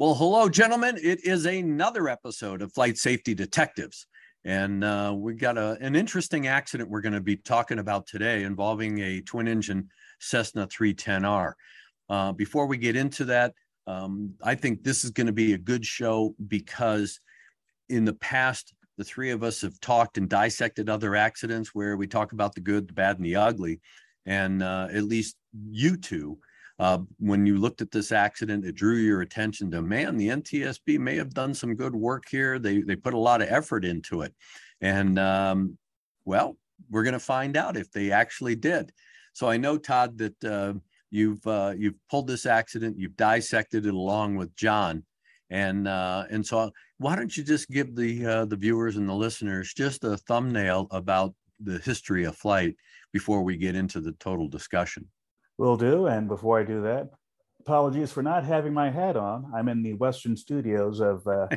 Well, 0.00 0.14
hello, 0.14 0.48
gentlemen. 0.48 0.96
It 0.96 1.26
is 1.26 1.44
another 1.44 2.08
episode 2.08 2.62
of 2.62 2.72
Flight 2.72 2.96
Safety 2.96 3.34
Detectives. 3.34 4.06
And 4.46 4.82
uh, 4.82 5.12
we 5.14 5.34
got 5.34 5.58
a, 5.58 5.76
an 5.82 5.94
interesting 5.94 6.46
accident 6.46 6.88
we're 6.88 7.02
going 7.02 7.12
to 7.12 7.20
be 7.20 7.36
talking 7.36 7.78
about 7.78 8.06
today 8.06 8.44
involving 8.44 8.98
a 9.00 9.20
twin 9.20 9.46
engine 9.46 9.90
Cessna 10.18 10.66
310R. 10.68 11.52
Uh, 12.08 12.32
before 12.32 12.64
we 12.64 12.78
get 12.78 12.96
into 12.96 13.26
that, 13.26 13.52
um, 13.86 14.32
I 14.42 14.54
think 14.54 14.82
this 14.82 15.04
is 15.04 15.10
going 15.10 15.26
to 15.26 15.34
be 15.34 15.52
a 15.52 15.58
good 15.58 15.84
show 15.84 16.34
because 16.48 17.20
in 17.90 18.06
the 18.06 18.14
past, 18.14 18.72
the 18.96 19.04
three 19.04 19.32
of 19.32 19.42
us 19.42 19.60
have 19.60 19.78
talked 19.80 20.16
and 20.16 20.30
dissected 20.30 20.88
other 20.88 21.14
accidents 21.14 21.74
where 21.74 21.98
we 21.98 22.06
talk 22.06 22.32
about 22.32 22.54
the 22.54 22.62
good, 22.62 22.88
the 22.88 22.94
bad, 22.94 23.18
and 23.18 23.26
the 23.26 23.36
ugly. 23.36 23.82
And 24.24 24.62
uh, 24.62 24.88
at 24.90 25.04
least 25.04 25.36
you 25.70 25.98
two 25.98 26.38
uh, 26.80 26.98
when 27.18 27.44
you 27.44 27.58
looked 27.58 27.82
at 27.82 27.90
this 27.90 28.10
accident, 28.10 28.64
it 28.64 28.74
drew 28.74 28.96
your 28.96 29.20
attention 29.20 29.70
to 29.70 29.82
man, 29.82 30.16
the 30.16 30.28
NTSB 30.28 30.98
may 30.98 31.14
have 31.14 31.34
done 31.34 31.52
some 31.52 31.74
good 31.74 31.94
work 31.94 32.24
here. 32.30 32.58
They 32.58 32.80
they 32.80 32.96
put 32.96 33.12
a 33.12 33.18
lot 33.18 33.42
of 33.42 33.48
effort 33.50 33.84
into 33.84 34.22
it, 34.22 34.34
and 34.80 35.18
um, 35.18 35.76
well, 36.24 36.56
we're 36.88 37.02
going 37.02 37.12
to 37.12 37.20
find 37.20 37.58
out 37.58 37.76
if 37.76 37.92
they 37.92 38.10
actually 38.10 38.56
did. 38.56 38.92
So 39.34 39.46
I 39.46 39.58
know 39.58 39.76
Todd 39.76 40.16
that 40.18 40.42
uh, 40.42 40.72
you've 41.10 41.46
uh, 41.46 41.74
you've 41.76 41.98
pulled 42.10 42.26
this 42.26 42.46
accident, 42.46 42.98
you've 42.98 43.16
dissected 43.16 43.84
it 43.84 43.92
along 43.92 44.36
with 44.36 44.56
John, 44.56 45.04
and 45.50 45.86
uh, 45.86 46.24
and 46.30 46.46
so 46.46 46.70
why 46.96 47.14
don't 47.14 47.36
you 47.36 47.44
just 47.44 47.68
give 47.68 47.94
the 47.94 48.24
uh, 48.24 48.44
the 48.46 48.56
viewers 48.56 48.96
and 48.96 49.06
the 49.06 49.14
listeners 49.14 49.74
just 49.74 50.02
a 50.04 50.16
thumbnail 50.16 50.86
about 50.92 51.34
the 51.62 51.78
history 51.80 52.24
of 52.24 52.38
flight 52.38 52.74
before 53.12 53.42
we 53.42 53.58
get 53.58 53.76
into 53.76 54.00
the 54.00 54.12
total 54.12 54.48
discussion. 54.48 55.06
Will 55.60 55.76
do. 55.76 56.06
And 56.06 56.26
before 56.26 56.58
I 56.58 56.64
do 56.64 56.80
that, 56.84 57.10
apologies 57.60 58.10
for 58.10 58.22
not 58.22 58.44
having 58.44 58.72
my 58.72 58.90
hat 58.90 59.14
on. 59.14 59.52
I'm 59.54 59.68
in 59.68 59.82
the 59.82 59.92
Western 59.92 60.34
studios 60.34 61.00
of 61.00 61.26
uh, 61.26 61.48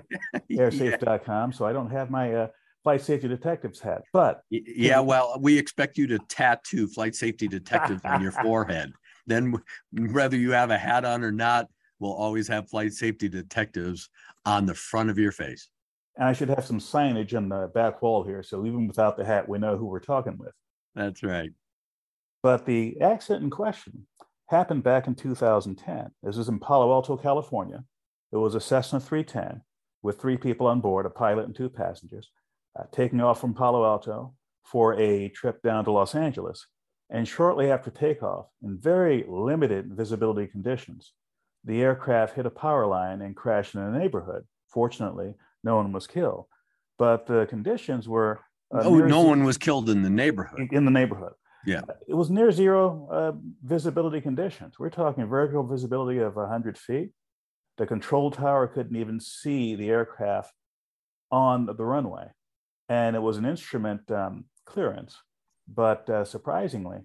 airsafe.com, 0.52 1.50
yeah. 1.52 1.58
so 1.58 1.66
I 1.66 1.72
don't 1.72 1.90
have 1.90 2.12
my 2.12 2.34
uh, 2.34 2.48
flight 2.84 3.02
safety 3.02 3.30
detective's 3.30 3.80
hat. 3.80 4.02
But 4.12 4.42
yeah, 4.50 5.00
well, 5.00 5.38
we 5.40 5.58
expect 5.58 5.98
you 5.98 6.06
to 6.08 6.20
tattoo 6.28 6.88
flight 6.88 7.16
safety 7.16 7.48
detectives 7.48 8.02
on 8.04 8.22
your 8.22 8.32
forehead. 8.44 8.92
Then, 9.26 9.56
whether 9.94 10.36
you 10.36 10.52
have 10.52 10.70
a 10.70 10.78
hat 10.78 11.06
on 11.06 11.24
or 11.24 11.32
not, 11.32 11.70
we'll 12.00 12.12
always 12.12 12.50
have 12.50 12.70
flight 12.70 12.92
safety 12.92 13.30
detectives 13.30 14.10
on 14.46 14.66
the 14.66 14.76
front 14.76 15.12
of 15.12 15.18
your 15.18 15.32
face. 15.32 15.70
And 16.18 16.28
I 16.28 16.34
should 16.34 16.50
have 16.50 16.66
some 16.66 16.80
signage 16.80 17.38
on 17.38 17.48
the 17.48 17.72
back 17.74 18.02
wall 18.02 18.26
here, 18.26 18.44
so 18.44 18.66
even 18.66 18.86
without 18.86 19.16
the 19.16 19.24
hat, 19.24 19.48
we 19.48 19.60
know 19.60 19.78
who 19.78 19.86
we're 19.86 20.02
talking 20.02 20.38
with. 20.38 20.52
That's 20.94 21.24
right. 21.24 21.52
But 22.44 22.66
the 22.66 23.00
accident 23.00 23.46
in 23.46 23.50
question 23.50 24.06
happened 24.50 24.84
back 24.84 25.08
in 25.08 25.16
2010. 25.16 26.12
This 26.22 26.36
was 26.36 26.50
in 26.50 26.60
Palo 26.60 26.92
Alto, 26.92 27.16
California. 27.16 27.86
It 28.34 28.38
was 28.38 28.54
a 28.54 28.60
Cessna 28.60 29.00
310 29.00 29.62
with 30.02 30.20
three 30.20 30.36
people 30.36 30.68
on 30.68 30.82
board, 30.82 31.06
a 31.06 31.10
pilot 31.10 31.46
and 31.46 31.56
two 31.56 31.70
passengers, 31.70 32.30
uh, 32.78 32.84
taking 32.92 33.22
off 33.22 33.40
from 33.40 33.54
Palo 33.54 33.86
Alto 33.86 34.34
for 34.66 35.00
a 35.00 35.30
trip 35.30 35.62
down 35.62 35.86
to 35.86 35.92
Los 35.92 36.14
Angeles. 36.16 36.68
And 37.10 37.26
shortly 37.26 37.72
after 37.72 37.90
takeoff, 37.90 38.48
in 38.62 38.78
very 38.78 39.24
limited 39.28 39.94
visibility 39.94 40.48
conditions, 40.48 41.14
the 41.64 41.82
aircraft 41.82 42.36
hit 42.36 42.46
a 42.46 42.50
power 42.50 42.86
line 42.86 43.22
and 43.22 43.36
crashed 43.36 43.76
in 43.76 43.82
a 43.82 43.98
neighborhood. 43.98 44.44
Fortunately, 44.68 45.34
no 45.64 45.78
one 45.78 45.94
was 45.94 46.08
killed, 46.08 46.46
but 46.98 47.26
the 47.26 47.46
conditions 47.46 48.10
were. 48.10 48.42
Uh, 48.74 48.82
oh, 48.84 48.98
no 48.98 49.22
one 49.22 49.44
was 49.46 49.58
killed 49.58 49.90
in 49.90 50.02
the 50.02 50.10
neighborhood. 50.10 50.68
In 50.72 50.84
the 50.84 50.92
neighborhood. 50.92 51.34
Yeah. 51.66 51.82
It 52.08 52.16
was 52.16 52.30
near 52.30 52.52
zero 52.52 53.08
uh, 53.12 53.32
visibility 53.64 54.22
conditions. 54.22 54.78
We're 54.78 54.90
talking 54.90 55.26
vertical 55.26 55.64
visibility 55.64 56.20
of 56.20 56.36
100 56.36 56.78
feet. 56.78 57.12
The 57.78 57.86
control 57.86 58.32
tower 58.32 58.68
couldn't 58.68 58.96
even 58.96 59.20
see 59.20 59.76
the 59.76 59.90
aircraft 59.90 60.54
on 61.32 61.66
the 61.66 61.86
runway. 61.86 62.28
And 62.90 63.16
it 63.16 63.22
was 63.22 63.38
an 63.38 63.46
instrument 63.46 64.10
um, 64.12 64.46
clearance. 64.66 65.18
But 65.68 66.10
uh, 66.10 66.26
surprisingly, 66.26 67.00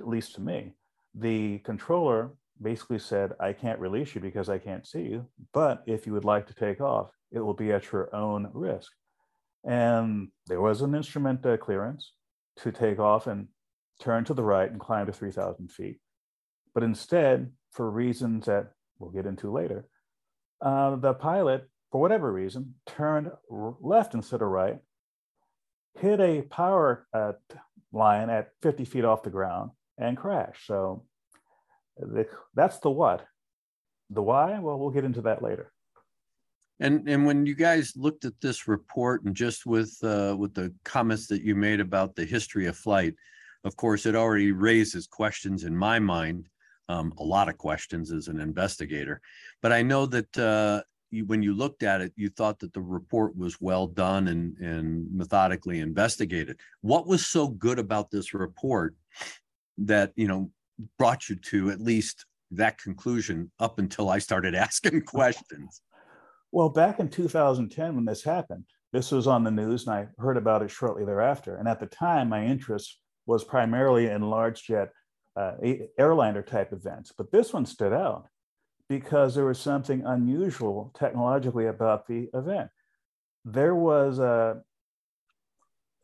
at 0.00 0.08
least 0.08 0.36
to 0.36 0.40
me, 0.40 0.74
the 1.14 1.58
controller 1.58 2.32
basically 2.60 2.98
said, 2.98 3.32
I 3.40 3.52
can't 3.52 3.80
release 3.80 4.14
you 4.14 4.20
because 4.20 4.48
I 4.48 4.58
can't 4.58 4.86
see 4.86 5.02
you. 5.02 5.26
But 5.52 5.82
if 5.86 6.06
you 6.06 6.12
would 6.12 6.24
like 6.24 6.46
to 6.46 6.54
take 6.54 6.80
off, 6.80 7.10
it 7.32 7.40
will 7.40 7.54
be 7.54 7.72
at 7.72 7.90
your 7.92 8.14
own 8.14 8.48
risk. 8.52 8.92
And 9.64 10.28
there 10.46 10.60
was 10.60 10.82
an 10.82 10.94
instrument 10.94 11.44
uh, 11.44 11.56
clearance 11.56 12.12
to 12.58 12.70
take 12.70 12.98
off. 12.98 13.26
And 13.26 13.48
turn 14.00 14.24
to 14.24 14.34
the 14.34 14.42
right 14.42 14.70
and 14.70 14.80
climb 14.80 15.06
to 15.06 15.12
3,000 15.12 15.70
feet. 15.70 15.98
But 16.74 16.82
instead, 16.82 17.50
for 17.70 17.90
reasons 17.90 18.46
that 18.46 18.72
we'll 18.98 19.10
get 19.10 19.26
into 19.26 19.52
later, 19.52 19.86
uh, 20.60 20.96
the 20.96 21.14
pilot, 21.14 21.68
for 21.92 22.00
whatever 22.00 22.32
reason, 22.32 22.74
turned 22.86 23.30
left 23.48 24.14
instead 24.14 24.42
of 24.42 24.48
right, 24.48 24.78
hit 26.00 26.20
a 26.20 26.42
power 26.42 27.06
uh, 27.12 27.32
line 27.92 28.30
at 28.30 28.50
50 28.62 28.84
feet 28.84 29.04
off 29.04 29.22
the 29.22 29.30
ground, 29.30 29.70
and 29.98 30.16
crashed. 30.16 30.66
So 30.66 31.04
the, 31.96 32.26
that's 32.54 32.78
the 32.78 32.90
what. 32.90 33.24
The 34.10 34.22
why, 34.22 34.58
well, 34.58 34.78
we'll 34.78 34.90
get 34.90 35.04
into 35.04 35.22
that 35.22 35.42
later. 35.42 35.72
And 36.80 37.08
and 37.08 37.24
when 37.24 37.46
you 37.46 37.54
guys 37.54 37.92
looked 37.96 38.24
at 38.24 38.40
this 38.42 38.66
report 38.66 39.22
and 39.24 39.34
just 39.34 39.64
with 39.64 39.96
uh, 40.02 40.34
with 40.36 40.54
the 40.54 40.74
comments 40.84 41.28
that 41.28 41.42
you 41.42 41.54
made 41.54 41.80
about 41.80 42.16
the 42.16 42.24
history 42.24 42.66
of 42.66 42.76
flight, 42.76 43.14
of 43.64 43.76
course, 43.76 44.06
it 44.06 44.14
already 44.14 44.52
raises 44.52 45.06
questions 45.06 45.64
in 45.64 45.76
my 45.76 45.98
mind, 45.98 46.48
um, 46.88 47.12
a 47.18 47.24
lot 47.24 47.48
of 47.48 47.56
questions 47.56 48.12
as 48.12 48.28
an 48.28 48.40
investigator. 48.40 49.20
But 49.62 49.72
I 49.72 49.82
know 49.82 50.04
that 50.06 50.38
uh, 50.38 50.82
you, 51.10 51.24
when 51.24 51.42
you 51.42 51.54
looked 51.54 51.82
at 51.82 52.02
it, 52.02 52.12
you 52.16 52.28
thought 52.28 52.58
that 52.60 52.74
the 52.74 52.82
report 52.82 53.36
was 53.36 53.60
well 53.60 53.86
done 53.86 54.28
and, 54.28 54.56
and 54.58 55.06
methodically 55.10 55.80
investigated. 55.80 56.58
What 56.82 57.06
was 57.06 57.24
so 57.24 57.48
good 57.48 57.78
about 57.78 58.10
this 58.10 58.34
report 58.34 58.94
that, 59.78 60.12
you 60.14 60.28
know, 60.28 60.50
brought 60.98 61.28
you 61.28 61.36
to 61.36 61.70
at 61.70 61.80
least 61.80 62.26
that 62.50 62.78
conclusion 62.78 63.50
up 63.58 63.78
until 63.78 64.10
I 64.10 64.18
started 64.18 64.54
asking 64.66 65.02
questions? 65.02 65.80
Well, 66.52 66.68
back 66.68 67.00
in 67.00 67.08
2010, 67.08 67.96
when 67.96 68.04
this 68.04 68.22
happened, 68.22 68.64
this 68.92 69.10
was 69.10 69.26
on 69.26 69.42
the 69.42 69.50
news 69.50 69.86
and 69.86 69.96
I 69.96 70.06
heard 70.18 70.36
about 70.36 70.62
it 70.62 70.70
shortly 70.70 71.04
thereafter. 71.04 71.56
And 71.56 71.66
at 71.66 71.80
the 71.80 71.86
time, 71.86 72.28
my 72.28 72.44
interest 72.44 72.98
was 73.26 73.44
primarily 73.44 74.06
in 74.06 74.22
large 74.22 74.64
jet 74.64 74.90
uh, 75.36 75.54
airliner 75.98 76.42
type 76.42 76.72
events. 76.72 77.12
But 77.16 77.32
this 77.32 77.52
one 77.52 77.66
stood 77.66 77.92
out 77.92 78.28
because 78.88 79.34
there 79.34 79.46
was 79.46 79.58
something 79.58 80.02
unusual 80.04 80.92
technologically 80.96 81.66
about 81.66 82.06
the 82.06 82.28
event. 82.34 82.70
There 83.44 83.74
was 83.74 84.18
a, 84.18 84.62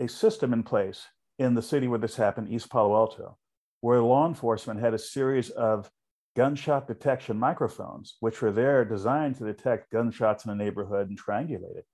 a 0.01 0.09
system 0.09 0.53
in 0.53 0.63
place 0.63 1.07
in 1.39 1.55
the 1.55 1.63
city 1.63 1.89
where 1.89 1.99
this 1.99 2.17
happened, 2.17 2.49
East 2.51 2.71
Palo 2.71 2.95
Alto, 2.95 3.39
where 3.81 4.01
law 4.01 4.27
enforcement 4.27 4.81
had 4.81 4.95
a 4.95 4.99
series 4.99 5.51
of 5.51 5.91
gunshot 6.37 6.87
detection 6.87 7.39
microphones, 7.39 8.17
which 8.21 8.41
were 8.41 8.53
there 8.53 8.85
designed 8.85 9.37
to 9.37 9.45
detect 9.45 9.91
gunshots 9.91 10.45
in 10.45 10.51
a 10.51 10.55
neighborhood 10.55 11.09
and 11.09 11.21
triangulate 11.21 11.77
it. 11.77 11.87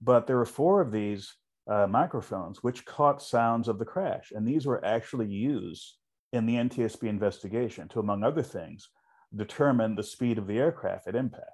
But 0.00 0.26
there 0.26 0.36
were 0.36 0.44
four 0.44 0.80
of 0.80 0.92
these 0.92 1.34
uh, 1.68 1.86
microphones, 1.86 2.62
which 2.62 2.84
caught 2.84 3.22
sounds 3.22 3.68
of 3.68 3.78
the 3.78 3.84
crash. 3.84 4.32
And 4.34 4.46
these 4.46 4.66
were 4.66 4.84
actually 4.84 5.28
used 5.28 5.96
in 6.32 6.46
the 6.46 6.54
NTSB 6.54 7.04
investigation 7.04 7.88
to, 7.88 8.00
among 8.00 8.24
other 8.24 8.42
things, 8.42 8.88
determine 9.34 9.94
the 9.94 10.02
speed 10.02 10.38
of 10.38 10.46
the 10.46 10.58
aircraft 10.58 11.06
at 11.06 11.14
impact. 11.14 11.50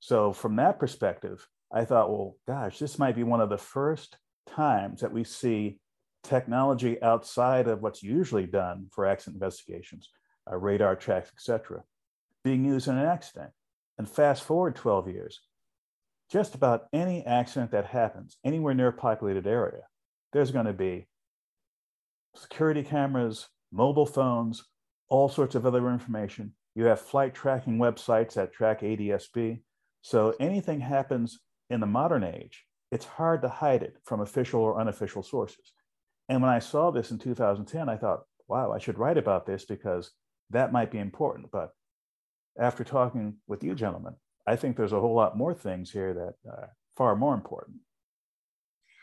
So, 0.00 0.32
from 0.32 0.56
that 0.56 0.78
perspective, 0.78 1.46
I 1.72 1.84
thought, 1.84 2.10
well, 2.10 2.36
gosh, 2.46 2.78
this 2.78 2.98
might 2.98 3.16
be 3.16 3.24
one 3.24 3.40
of 3.40 3.50
the 3.50 3.58
first 3.58 4.16
times 4.46 5.00
that 5.00 5.12
we 5.12 5.24
see 5.24 5.80
technology 6.22 7.02
outside 7.02 7.68
of 7.68 7.82
what's 7.82 8.02
usually 8.02 8.46
done 8.46 8.86
for 8.90 9.06
accident 9.06 9.36
investigations, 9.36 10.10
uh, 10.50 10.56
radar 10.56 10.96
tracks, 10.96 11.30
etc., 11.34 11.82
being 12.44 12.64
used 12.64 12.88
in 12.88 12.96
an 12.96 13.06
accident. 13.06 13.50
And 13.98 14.08
fast 14.08 14.44
forward 14.44 14.76
12 14.76 15.08
years, 15.08 15.40
just 16.30 16.54
about 16.54 16.86
any 16.92 17.24
accident 17.24 17.70
that 17.70 17.86
happens 17.86 18.36
anywhere 18.44 18.74
near 18.74 18.88
a 18.88 18.92
populated 18.92 19.46
area, 19.46 19.82
there's 20.32 20.50
going 20.50 20.66
to 20.66 20.72
be 20.72 21.08
security 22.36 22.82
cameras, 22.82 23.48
mobile 23.72 24.06
phones, 24.06 24.64
all 25.08 25.28
sorts 25.28 25.54
of 25.54 25.64
other 25.64 25.88
information. 25.90 26.52
You 26.74 26.84
have 26.84 27.00
flight 27.00 27.34
tracking 27.34 27.78
websites 27.78 28.34
that 28.34 28.52
track 28.52 28.82
ADSB. 28.82 29.60
So 30.02 30.34
anything 30.38 30.80
happens 30.80 31.40
in 31.70 31.80
the 31.80 31.86
modern 31.86 32.24
age, 32.24 32.64
it's 32.90 33.04
hard 33.04 33.42
to 33.42 33.48
hide 33.48 33.82
it 33.82 33.98
from 34.04 34.20
official 34.20 34.60
or 34.60 34.80
unofficial 34.80 35.22
sources. 35.22 35.72
And 36.28 36.40
when 36.40 36.50
I 36.50 36.58
saw 36.58 36.90
this 36.90 37.10
in 37.10 37.18
2010, 37.18 37.88
I 37.88 37.96
thought, 37.96 38.22
wow, 38.46 38.72
I 38.72 38.78
should 38.78 38.98
write 38.98 39.18
about 39.18 39.46
this 39.46 39.64
because 39.64 40.12
that 40.50 40.72
might 40.72 40.90
be 40.90 40.98
important. 40.98 41.50
But 41.50 41.70
after 42.58 42.84
talking 42.84 43.36
with 43.46 43.62
you 43.62 43.74
gentlemen, 43.74 44.14
I 44.48 44.56
think 44.56 44.76
there's 44.76 44.94
a 44.94 45.00
whole 45.00 45.14
lot 45.14 45.36
more 45.36 45.52
things 45.52 45.90
here 45.90 46.14
that 46.14 46.50
are 46.50 46.70
far 46.96 47.14
more 47.14 47.34
important. 47.34 47.78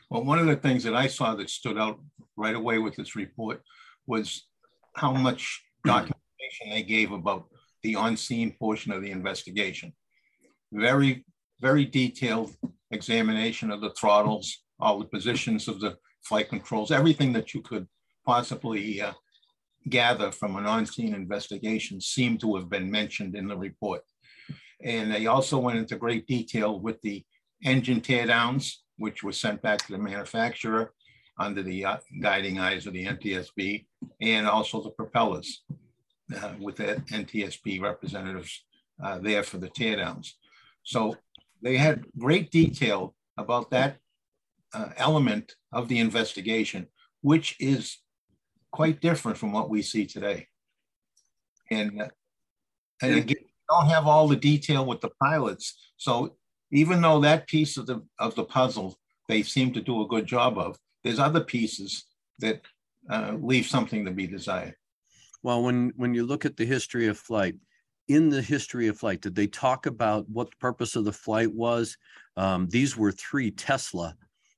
Well, 0.10 0.24
one 0.24 0.40
of 0.40 0.48
the 0.48 0.56
things 0.56 0.84
that 0.86 0.96
I 0.96 1.06
saw 1.06 1.36
that 1.36 1.52
stood 1.52 1.78
out 1.78 2.00
right 2.36 2.56
away 2.56 2.80
with 2.80 2.96
this 2.96 3.16
report 3.16 3.62
was 4.08 4.48
how 4.96 5.14
much 5.14 5.64
documentation 5.86 6.70
they 6.70 6.82
gave 6.82 7.12
about 7.12 7.46
the 7.84 7.96
on-scene 7.96 8.56
portion 8.58 8.92
of 8.92 9.04
the 9.04 9.12
investigation. 9.12 9.94
Very, 10.74 11.24
very 11.62 11.86
detailed 11.86 12.56
examination 12.90 13.70
of 13.70 13.82
the 13.82 13.92
throttles, 13.92 14.64
all 14.80 14.98
the 14.98 15.06
positions 15.06 15.68
of 15.68 15.80
the 15.80 15.96
flight 16.24 16.50
controls, 16.50 16.92
everything 16.92 17.34
that 17.34 17.54
you 17.54 17.62
could 17.62 17.88
possibly 18.26 19.00
uh, 19.00 19.14
gather 19.90 20.32
from 20.32 20.56
an 20.56 20.66
on-scene 20.66 21.14
investigation 21.14 22.02
seemed 22.02 22.40
to 22.40 22.56
have 22.56 22.68
been 22.68 22.90
mentioned 22.90 23.36
in 23.36 23.48
the 23.48 23.58
report. 23.58 24.02
And 24.86 25.12
they 25.12 25.26
also 25.26 25.58
went 25.58 25.80
into 25.80 25.96
great 25.98 26.28
detail 26.28 26.80
with 26.80 27.02
the 27.02 27.26
engine 27.64 28.02
teardowns, 28.02 28.76
which 28.98 29.24
were 29.24 29.32
sent 29.32 29.62
back 29.64 29.80
to 29.80 29.92
the 29.92 29.98
manufacturer 29.98 30.94
under 31.40 31.64
the 31.64 31.84
uh, 31.84 31.98
guiding 32.22 32.60
eyes 32.60 32.86
of 32.86 32.94
the 32.94 33.06
NTSB, 33.06 33.86
and 34.22 34.48
also 34.48 34.82
the 34.82 34.92
propellers 34.92 35.64
uh, 36.38 36.54
with 36.60 36.78
the 36.78 37.02
NTSB 37.12 37.82
representatives 37.82 38.64
uh, 39.04 39.18
there 39.18 39.44
for 39.44 39.58
the 39.58 39.70
teardowns. 39.70 40.34
So 40.84 41.18
they 41.64 41.78
had 41.78 42.06
great 42.18 42.52
detail 42.52 43.16
about 43.38 43.72
that 43.72 43.98
uh, 44.72 44.90
element 44.98 45.56
of 45.72 45.88
the 45.88 45.98
investigation, 45.98 46.88
which 47.22 47.56
is 47.60 47.98
quite 48.72 49.02
different 49.02 49.38
from 49.38 49.52
what 49.52 49.70
we 49.70 49.82
see 49.82 50.06
today. 50.06 50.48
And, 51.72 52.02
uh, 52.04 52.08
and 53.02 53.16
again, 53.16 53.46
don't 53.70 53.88
have 53.88 54.08
all 54.08 54.28
the 54.28 54.36
detail 54.36 54.86
with 54.86 55.02
the 55.02 55.12
pilots. 55.22 55.92
So 55.98 56.36
even 56.72 57.02
though 57.02 57.20
that 57.22 57.48
piece 57.48 57.78
of 57.78 57.88
the 57.88 58.04
of 58.20 58.36
the 58.36 58.44
puzzle 58.44 58.98
they 59.28 59.44
seem 59.44 59.74
to 59.74 59.82
do 59.82 60.02
a 60.02 60.08
good 60.08 60.26
job 60.26 60.58
of, 60.58 60.78
there's 61.04 61.20
other 61.20 61.42
pieces 61.42 62.06
that 62.40 62.62
uh, 63.10 63.34
leave 63.40 63.66
something 63.66 64.06
to 64.06 64.12
be 64.12 64.28
desired. 64.28 64.76
Well, 65.44 65.64
when 65.64 65.94
when 65.96 66.14
you 66.14 66.26
look 66.26 66.46
at 66.46 66.58
the 66.58 66.66
history 66.66 67.08
of 67.08 67.18
flight, 67.18 67.56
in 68.08 68.30
the 68.30 68.42
history 68.42 68.88
of 68.88 68.98
flight, 68.98 69.22
did 69.22 69.36
they 69.36 69.48
talk 69.48 69.86
about 69.86 70.30
what 70.30 70.50
the 70.50 70.58
purpose 70.58 70.96
of 70.96 71.06
the 71.06 71.12
flight 71.12 71.54
was? 71.54 71.98
Um, 72.38 72.68
these 72.68 72.98
were 72.98 73.12
three 73.12 73.52
Tesla 73.52 74.16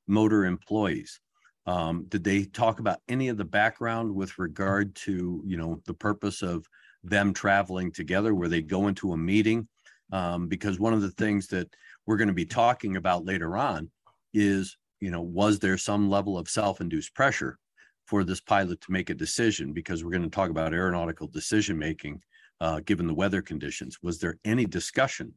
motor 0.08 0.46
employees. 0.46 1.20
Um, 1.66 2.06
did 2.08 2.24
they 2.24 2.46
talk 2.46 2.80
about 2.80 3.00
any 3.10 3.28
of 3.28 3.38
the 3.38 3.46
background 3.46 4.14
with 4.14 4.40
regard 4.40 4.96
to 4.96 5.42
you 5.46 5.58
know 5.58 5.82
the 5.86 5.94
purpose 5.94 6.42
of 6.42 6.66
them 7.10 7.34
traveling 7.34 7.92
together 7.92 8.34
where 8.34 8.50
they 8.50 8.62
go 8.62 8.88
into 8.88 9.14
a 9.14 9.18
meeting 9.18 9.68
um, 10.12 10.48
because 10.48 10.80
one 10.80 10.94
of 10.94 11.02
the 11.02 11.12
things 11.12 11.48
that 11.48 11.68
we're 12.06 12.18
going 12.18 12.28
to 12.28 12.34
be 12.34 12.46
talking 12.46 12.96
about 12.96 13.26
later 13.26 13.58
on 13.58 13.90
is 14.34 14.78
you 15.00 15.12
know 15.12 15.22
was 15.22 15.60
there 15.60 15.78
some 15.78 16.10
level 16.10 16.38
of 16.38 16.50
self-induced 16.50 17.14
pressure 17.14 17.58
for 18.06 18.24
this 18.24 18.40
pilot 18.40 18.80
to 18.82 18.92
make 18.92 19.10
a 19.10 19.14
decision? 19.16 19.74
Because 19.74 20.04
we're 20.04 20.12
going 20.12 20.24
to 20.24 20.30
talk 20.30 20.50
about 20.50 20.74
aeronautical 20.74 21.28
decision 21.28 21.78
making 21.78 22.22
uh, 22.62 22.80
given 22.86 23.06
the 23.06 23.14
weather 23.14 23.42
conditions. 23.42 23.98
Was 24.02 24.20
there 24.20 24.40
any 24.46 24.66
discussion 24.66 25.34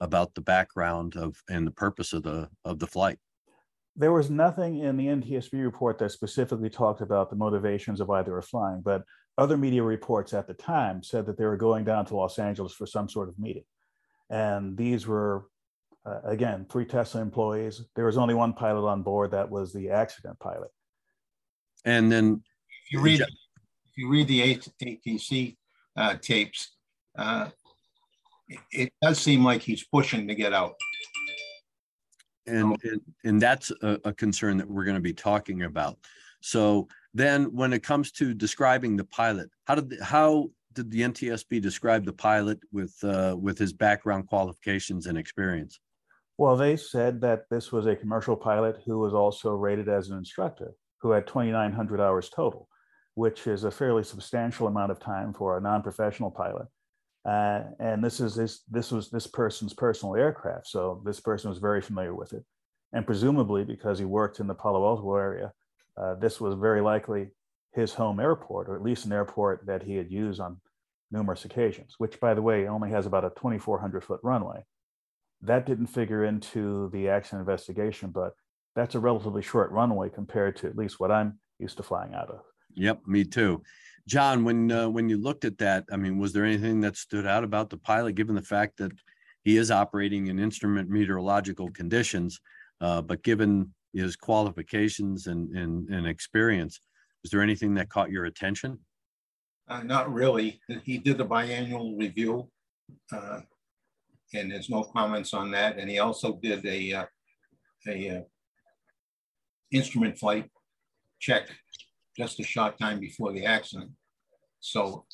about 0.00 0.34
the 0.34 0.40
background 0.40 1.16
of 1.16 1.36
and 1.48 1.66
the 1.66 1.72
purpose 1.72 2.12
of 2.12 2.22
the 2.22 2.48
of 2.64 2.78
the 2.78 2.86
flight? 2.86 3.18
There 3.96 4.12
was 4.12 4.30
nothing 4.30 4.78
in 4.78 4.96
the 4.96 5.06
NTSB 5.06 5.62
report 5.62 5.98
that 5.98 6.12
specifically 6.12 6.70
talked 6.70 7.02
about 7.02 7.28
the 7.28 7.36
motivations 7.36 8.00
of 8.00 8.08
why 8.08 8.22
they 8.22 8.30
were 8.30 8.40
flying, 8.40 8.80
but 8.80 9.02
other 9.38 9.56
media 9.56 9.82
reports 9.82 10.34
at 10.34 10.46
the 10.46 10.54
time 10.54 11.02
said 11.02 11.26
that 11.26 11.36
they 11.38 11.44
were 11.44 11.56
going 11.56 11.84
down 11.84 12.04
to 12.06 12.16
Los 12.16 12.38
Angeles 12.38 12.72
for 12.72 12.86
some 12.86 13.08
sort 13.08 13.28
of 13.28 13.38
meeting. 13.38 13.64
And 14.30 14.76
these 14.76 15.06
were, 15.06 15.46
uh, 16.04 16.20
again, 16.24 16.66
three 16.70 16.84
Tesla 16.84 17.20
employees. 17.20 17.82
There 17.96 18.06
was 18.06 18.18
only 18.18 18.34
one 18.34 18.52
pilot 18.52 18.86
on 18.86 19.02
board 19.02 19.30
that 19.30 19.50
was 19.50 19.72
the 19.72 19.90
accident 19.90 20.38
pilot. 20.38 20.70
And 21.84 22.12
then 22.12 22.42
if 22.86 22.92
you 22.92 23.00
read, 23.00 23.20
if 23.20 23.96
you 23.96 24.08
read 24.08 24.28
the 24.28 24.54
ATC 24.54 25.56
uh, 25.96 26.16
tapes, 26.20 26.76
uh, 27.18 27.48
it 28.70 28.92
does 29.00 29.18
seem 29.18 29.44
like 29.44 29.62
he's 29.62 29.84
pushing 29.84 30.28
to 30.28 30.34
get 30.34 30.52
out. 30.52 30.74
And, 32.46 32.76
and, 32.84 33.00
and 33.24 33.40
that's 33.40 33.70
a, 33.82 33.98
a 34.04 34.12
concern 34.12 34.56
that 34.58 34.68
we're 34.68 34.84
going 34.84 34.96
to 34.96 35.00
be 35.00 35.14
talking 35.14 35.62
about. 35.62 35.98
So 36.40 36.88
then 37.14 37.44
when 37.54 37.72
it 37.72 37.82
comes 37.82 38.10
to 38.12 38.34
describing 38.34 38.96
the 38.96 39.04
pilot, 39.04 39.50
how 39.66 39.74
did, 39.74 39.90
the, 39.90 40.04
how 40.04 40.50
did 40.72 40.90
the 40.90 41.02
NTSB 41.02 41.60
describe 41.60 42.04
the 42.04 42.12
pilot 42.12 42.58
with, 42.72 42.94
uh, 43.04 43.36
with 43.38 43.58
his 43.58 43.72
background 43.72 44.26
qualifications 44.28 45.06
and 45.06 45.18
experience? 45.18 45.78
Well, 46.38 46.56
they 46.56 46.76
said 46.76 47.20
that 47.20 47.44
this 47.50 47.70
was 47.70 47.86
a 47.86 47.96
commercial 47.96 48.36
pilot 48.36 48.80
who 48.86 48.98
was 48.98 49.12
also 49.12 49.54
rated 49.54 49.88
as 49.88 50.08
an 50.08 50.16
instructor, 50.16 50.72
who 51.00 51.10
had 51.10 51.26
2,900 51.26 52.00
hours 52.00 52.30
total, 52.30 52.68
which 53.14 53.46
is 53.46 53.64
a 53.64 53.70
fairly 53.70 54.02
substantial 54.02 54.66
amount 54.66 54.90
of 54.90 54.98
time 54.98 55.34
for 55.34 55.56
a 55.56 55.60
non-professional 55.60 56.30
pilot. 56.30 56.66
Uh, 57.24 57.62
and 57.78 58.02
this 58.02 58.18
is 58.18 58.34
this 58.34 58.62
this 58.68 58.90
was 58.90 59.08
this 59.08 59.28
person's 59.28 59.72
personal 59.72 60.16
aircraft, 60.16 60.66
so 60.66 61.00
this 61.04 61.20
person 61.20 61.50
was 61.50 61.60
very 61.60 61.80
familiar 61.80 62.16
with 62.16 62.32
it, 62.32 62.44
and 62.92 63.06
presumably 63.06 63.64
because 63.64 64.00
he 64.00 64.04
worked 64.04 64.40
in 64.40 64.48
the 64.48 64.54
Palo 64.54 64.84
Alto 64.84 65.14
area, 65.14 65.52
uh, 65.96 66.14
this 66.14 66.40
was 66.40 66.54
very 66.54 66.80
likely 66.80 67.28
his 67.72 67.94
home 67.94 68.20
airport, 68.20 68.68
or 68.68 68.76
at 68.76 68.82
least 68.82 69.06
an 69.06 69.12
airport 69.12 69.66
that 69.66 69.82
he 69.82 69.96
had 69.96 70.10
used 70.10 70.40
on 70.40 70.58
numerous 71.10 71.44
occasions, 71.44 71.94
which, 71.98 72.20
by 72.20 72.34
the 72.34 72.42
way, 72.42 72.66
only 72.66 72.90
has 72.90 73.06
about 73.06 73.24
a 73.24 73.30
2,400 73.30 74.04
foot 74.04 74.20
runway. 74.22 74.64
That 75.42 75.66
didn't 75.66 75.88
figure 75.88 76.24
into 76.24 76.90
the 76.92 77.08
accident 77.08 77.40
investigation, 77.40 78.10
but 78.10 78.34
that's 78.74 78.94
a 78.94 79.00
relatively 79.00 79.42
short 79.42 79.70
runway 79.70 80.08
compared 80.08 80.56
to 80.56 80.66
at 80.66 80.76
least 80.76 81.00
what 81.00 81.10
I'm 81.10 81.38
used 81.58 81.76
to 81.78 81.82
flying 81.82 82.14
out 82.14 82.30
of. 82.30 82.40
Yep, 82.74 83.00
me 83.06 83.24
too. 83.24 83.62
John, 84.08 84.44
when 84.44 84.72
uh, 84.72 84.88
when 84.88 85.08
you 85.08 85.18
looked 85.18 85.44
at 85.44 85.58
that, 85.58 85.84
I 85.92 85.96
mean, 85.96 86.18
was 86.18 86.32
there 86.32 86.44
anything 86.44 86.80
that 86.80 86.96
stood 86.96 87.26
out 87.26 87.44
about 87.44 87.70
the 87.70 87.76
pilot, 87.76 88.14
given 88.14 88.34
the 88.34 88.42
fact 88.42 88.78
that 88.78 88.92
he 89.44 89.56
is 89.56 89.70
operating 89.70 90.28
in 90.28 90.38
instrument 90.38 90.88
meteorological 90.88 91.70
conditions, 91.70 92.40
uh, 92.80 93.02
but 93.02 93.22
given 93.22 93.74
his 93.92 94.16
qualifications 94.16 95.26
and, 95.26 95.54
and, 95.56 95.88
and 95.88 96.06
experience, 96.06 96.80
is 97.24 97.30
there 97.30 97.42
anything 97.42 97.74
that 97.74 97.88
caught 97.88 98.10
your 98.10 98.24
attention? 98.24 98.78
Uh, 99.68 99.82
not 99.82 100.12
really. 100.12 100.60
He 100.84 100.98
did 100.98 101.18
the 101.18 101.26
biannual 101.26 101.98
review, 101.98 102.48
uh, 103.12 103.40
and 104.34 104.50
there's 104.50 104.68
no 104.68 104.82
comments 104.82 105.32
on 105.32 105.50
that. 105.52 105.78
And 105.78 105.88
he 105.88 105.98
also 105.98 106.38
did 106.42 106.64
a 106.66 106.92
uh, 106.92 107.06
a 107.86 108.10
uh, 108.10 108.20
instrument 109.70 110.18
flight 110.18 110.50
check 111.20 111.48
just 112.16 112.40
a 112.40 112.42
short 112.42 112.78
time 112.78 113.00
before 113.00 113.32
the 113.32 113.46
accident. 113.46 113.90
So 114.60 115.06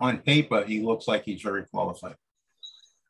on 0.00 0.18
paper, 0.18 0.64
he 0.64 0.80
looks 0.80 1.08
like 1.08 1.24
he's 1.24 1.42
very 1.42 1.64
qualified. 1.66 2.16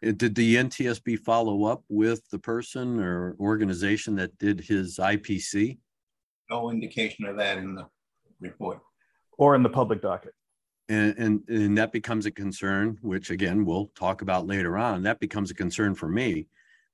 Uh, 0.07 0.13
did 0.13 0.35
the 0.35 0.57
NTSB 0.57 1.19
follow 1.21 1.65
up 1.65 1.83
with 1.89 2.29
the 2.31 2.39
person 2.39 3.01
or 3.01 3.37
organization 3.41 4.15
that 4.17 4.37
did 4.39 4.61
his 4.61 4.99
IPC? 4.99 5.79
No 6.51 6.71
indication 6.71 7.27
of 7.27 7.37
that 7.37 7.59
in 7.59 7.75
the 7.75 7.87
report. 8.41 8.81
Or 9.37 9.55
in 9.55 9.63
the 9.63 9.69
public 9.69 10.03
docket. 10.03 10.35
And, 10.89 11.15
and, 11.19 11.49
and 11.49 11.79
that 11.79 11.93
becomes 11.93 12.27
a 12.27 12.31
concern, 12.31 12.99
which 13.03 13.31
again, 13.31 13.65
we'll 13.65 13.91
talk 13.95 14.23
about 14.23 14.47
later 14.47 14.79
on. 14.79 15.03
That 15.03 15.21
becomes 15.21 15.51
a 15.51 15.55
concern 15.55 15.95
for 15.95 16.09
me 16.09 16.47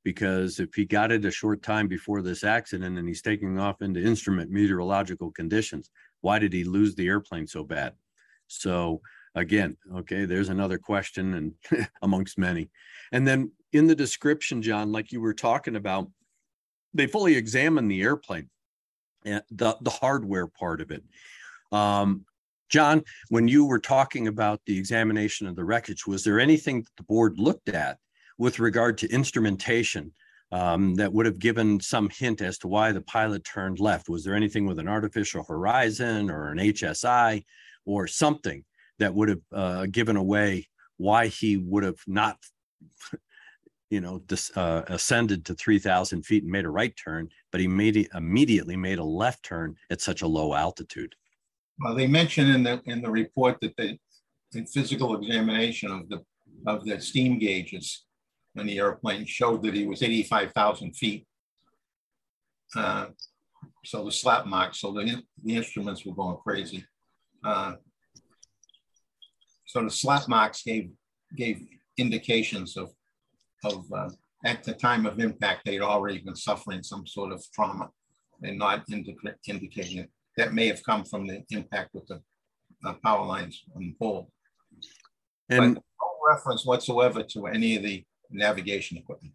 because 0.02 0.58
if 0.58 0.75
he 0.75 0.84
got 0.84 1.12
it 1.12 1.25
a 1.25 1.30
short 1.30 1.62
time 1.62 1.87
before 1.88 2.20
this 2.20 2.42
accident 2.44 2.99
and 2.99 3.08
he's 3.08 3.23
taking 3.23 3.58
off 3.58 3.82
into 3.82 4.02
instrument 4.02 4.50
meteorological 4.50 5.30
conditions, 5.30 5.90
why 6.20 6.38
did 6.38 6.52
he 6.52 6.64
lose 6.64 6.94
the 6.94 7.06
airplane 7.06 7.46
so 7.46 7.62
bad? 7.62 7.94
So 8.49 9.00
again, 9.34 9.76
okay, 9.96 10.24
there's 10.24 10.48
another 10.48 10.78
question 10.78 11.34
and 11.70 11.88
amongst 12.02 12.38
many. 12.38 12.70
And 13.12 13.26
then 13.26 13.52
in 13.72 13.86
the 13.86 13.94
description, 13.94 14.62
John, 14.62 14.92
like 14.92 15.12
you 15.12 15.20
were 15.20 15.34
talking 15.34 15.76
about, 15.76 16.08
they 16.92 17.06
fully 17.06 17.36
examine 17.36 17.88
the 17.88 18.02
airplane 18.02 18.48
and 19.24 19.42
the, 19.50 19.76
the 19.80 19.90
hardware 19.90 20.46
part 20.46 20.80
of 20.80 20.90
it. 20.90 21.02
Um, 21.72 22.24
John, 22.68 23.04
when 23.28 23.48
you 23.48 23.64
were 23.64 23.80
talking 23.80 24.28
about 24.28 24.60
the 24.66 24.78
examination 24.78 25.46
of 25.46 25.56
the 25.56 25.64
wreckage, 25.64 26.06
was 26.06 26.24
there 26.24 26.40
anything 26.40 26.82
that 26.82 26.96
the 26.96 27.02
board 27.02 27.38
looked 27.38 27.68
at 27.68 27.98
with 28.38 28.58
regard 28.58 28.98
to 28.98 29.10
instrumentation 29.10 30.12
um, 30.50 30.94
that 30.94 31.12
would 31.12 31.26
have 31.26 31.38
given 31.38 31.80
some 31.80 32.08
hint 32.10 32.40
as 32.40 32.58
to 32.58 32.68
why 32.68 32.92
the 32.92 33.00
pilot 33.02 33.44
turned 33.44 33.80
left? 33.80 34.08
Was 34.08 34.24
there 34.24 34.34
anything 34.34 34.66
with 34.66 34.78
an 34.78 34.88
artificial 34.88 35.44
horizon 35.44 36.30
or 36.30 36.50
an 36.50 36.58
HSI 36.58 37.44
or 37.84 38.06
something 38.06 38.64
that 38.98 39.14
would 39.14 39.28
have 39.28 39.40
uh, 39.52 39.86
given 39.86 40.16
away 40.16 40.68
why 40.96 41.26
he 41.26 41.56
would 41.56 41.84
have 41.84 41.98
not, 42.06 42.38
you 43.90 44.00
know, 44.00 44.20
dis, 44.26 44.56
uh, 44.56 44.82
ascended 44.88 45.44
to 45.46 45.54
3,000 45.54 46.22
feet 46.24 46.42
and 46.42 46.52
made 46.52 46.64
a 46.64 46.70
right 46.70 46.94
turn, 46.96 47.28
but 47.50 47.60
he 47.60 47.68
made 47.68 48.08
immediately 48.14 48.76
made 48.76 48.98
a 48.98 49.04
left 49.04 49.42
turn 49.44 49.76
at 49.90 50.00
such 50.00 50.22
a 50.22 50.26
low 50.26 50.54
altitude? 50.54 51.14
Well, 51.80 51.94
they 51.94 52.06
mention 52.06 52.50
in 52.50 52.62
the 52.62 52.80
in 52.86 53.02
the 53.02 53.10
report 53.10 53.58
that 53.60 53.76
the, 53.76 53.98
the 54.52 54.64
physical 54.64 55.16
examination 55.16 55.90
of 55.90 56.08
the 56.08 56.24
of 56.66 56.84
the 56.84 57.00
steam 57.00 57.38
gauges 57.38 58.04
on 58.56 58.66
the 58.66 58.78
airplane 58.78 59.26
showed 59.26 59.62
that 59.62 59.74
he 59.74 59.86
was 59.86 60.02
85,000 60.02 60.94
feet. 60.94 61.26
Uh, 62.76 63.06
so 63.84 64.04
the 64.04 64.12
slap 64.12 64.46
marks, 64.46 64.80
so 64.80 64.92
the, 64.92 65.22
the 65.42 65.56
instruments 65.56 66.04
were 66.04 66.14
going 66.14 66.36
crazy. 66.36 66.84
Uh, 67.44 67.74
so 69.64 69.83
the 69.83 69.90
slap 69.90 70.28
marks 70.28 70.62
gave 70.62 70.90
gave 71.37 71.66
indications 71.97 72.76
of 72.76 72.90
of 73.64 73.85
uh, 73.92 74.11
at 74.44 74.62
the 74.62 74.75
time 74.75 75.06
of 75.06 75.18
impact 75.18 75.62
they'd 75.64 75.80
already 75.80 76.18
been 76.18 76.37
suffering 76.37 76.83
some 76.83 77.06
sort 77.06 77.33
of 77.33 77.42
trauma 77.52 77.90
and 78.42 78.59
not 78.59 78.85
indica- 78.90 79.37
indicating 79.49 79.99
it. 79.99 80.11
That 80.37 80.52
may 80.52 80.66
have 80.66 80.83
come 80.85 81.04
from 81.04 81.26
the 81.26 81.42
impact 81.50 81.94
with 81.94 82.06
the 82.06 82.21
uh, 82.85 82.94
power 83.04 83.25
lines 83.25 83.62
on 83.75 83.83
the 83.83 83.94
pole. 83.99 84.30
And 85.49 85.75
but 85.75 85.83
no 86.00 86.33
reference 86.35 86.66
whatsoever 86.66 87.23
to 87.23 87.47
any 87.47 87.76
of 87.76 87.83
the 87.83 88.04
navigation 88.30 88.99
equipment. 88.99 89.35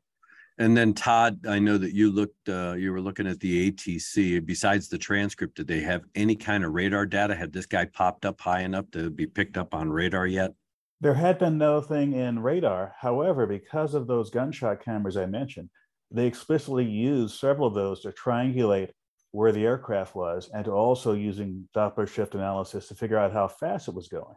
And 0.59 0.75
then 0.75 0.93
Todd, 0.93 1.47
I 1.47 1.57
know 1.57 1.77
that 1.77 1.93
you 1.93 2.11
looked, 2.11 2.49
uh, 2.49 2.73
you 2.73 2.91
were 2.91 2.99
looking 2.99 3.25
at 3.25 3.39
the 3.39 3.71
ATC. 3.71 4.45
Besides 4.45 4.89
the 4.89 4.97
transcript, 4.97 5.55
did 5.55 5.67
they 5.67 5.79
have 5.79 6.03
any 6.15 6.35
kind 6.35 6.65
of 6.65 6.73
radar 6.73 7.05
data? 7.05 7.33
Had 7.33 7.53
this 7.53 7.65
guy 7.65 7.85
popped 7.85 8.25
up 8.25 8.41
high 8.41 8.61
enough 8.61 8.91
to 8.91 9.09
be 9.09 9.25
picked 9.25 9.57
up 9.57 9.73
on 9.73 9.89
radar 9.89 10.27
yet? 10.27 10.53
There 10.99 11.13
had 11.13 11.39
been 11.39 11.57
no 11.57 11.79
thing 11.79 12.11
in 12.11 12.39
radar. 12.39 12.93
However, 12.99 13.47
because 13.47 13.93
of 13.93 14.05
those 14.05 14.29
gunshot 14.29 14.83
cameras 14.83 15.15
I 15.15 15.27
mentioned, 15.27 15.69
they 16.11 16.27
explicitly 16.27 16.83
used 16.83 17.39
several 17.39 17.67
of 17.67 17.73
those 17.73 18.01
to 18.01 18.11
triangulate 18.11 18.89
where 19.31 19.53
the 19.53 19.65
aircraft 19.65 20.13
was 20.13 20.49
and 20.53 20.65
to 20.65 20.71
also 20.71 21.13
using 21.13 21.69
Doppler 21.73 22.07
shift 22.07 22.35
analysis 22.35 22.89
to 22.89 22.95
figure 22.95 23.17
out 23.17 23.31
how 23.31 23.47
fast 23.47 23.87
it 23.87 23.93
was 23.93 24.09
going. 24.09 24.35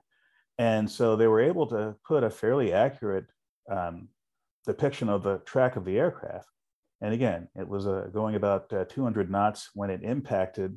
And 0.59 0.89
so 0.89 1.17
they 1.17 1.27
were 1.27 1.41
able 1.41 1.67
to 1.69 1.97
put 2.07 2.23
a 2.23 2.31
fairly 2.31 2.73
accurate 2.73 3.27
um, 3.69 4.09
depiction 4.67 5.09
of 5.09 5.23
the 5.23 5.39
track 5.39 5.77
of 5.77 5.85
the 5.85 5.99
aircraft. 5.99 6.49
And 7.01 7.13
again, 7.13 7.49
it 7.57 7.67
was 7.67 7.87
uh, 7.87 8.09
going 8.13 8.37
about 8.37 8.73
uh, 8.73 8.85
200 8.85 9.31
knots 9.31 9.71
when 9.75 9.91
it 9.91 10.03
impacted 10.03 10.77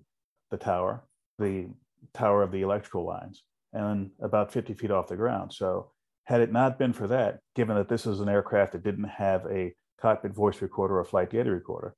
the 0.50 0.58
tower, 0.58 1.04
the 1.38 1.68
tower 2.14 2.42
of 2.42 2.52
the 2.52 2.62
electrical 2.62 3.06
lines, 3.06 3.44
and 3.74 4.10
about 4.22 4.52
50 4.52 4.74
feet 4.74 4.92
off 4.92 5.08
the 5.08 5.16
ground. 5.16 5.54
So, 5.54 5.92
had 6.24 6.42
it 6.42 6.52
not 6.52 6.80
been 6.80 6.92
for 6.92 7.08
that, 7.08 7.40
given 7.56 7.76
that 7.76 7.88
this 7.88 8.08
is 8.08 8.20
an 8.20 8.30
aircraft 8.30 8.72
that 8.72 8.84
didn't 8.84 9.04
have 9.04 9.46
a 9.46 9.76
cockpit 10.02 10.34
voice 10.34 10.60
recorder 10.60 10.98
or 10.98 11.04
flight 11.04 11.30
data 11.30 11.52
recorder, 11.52 11.96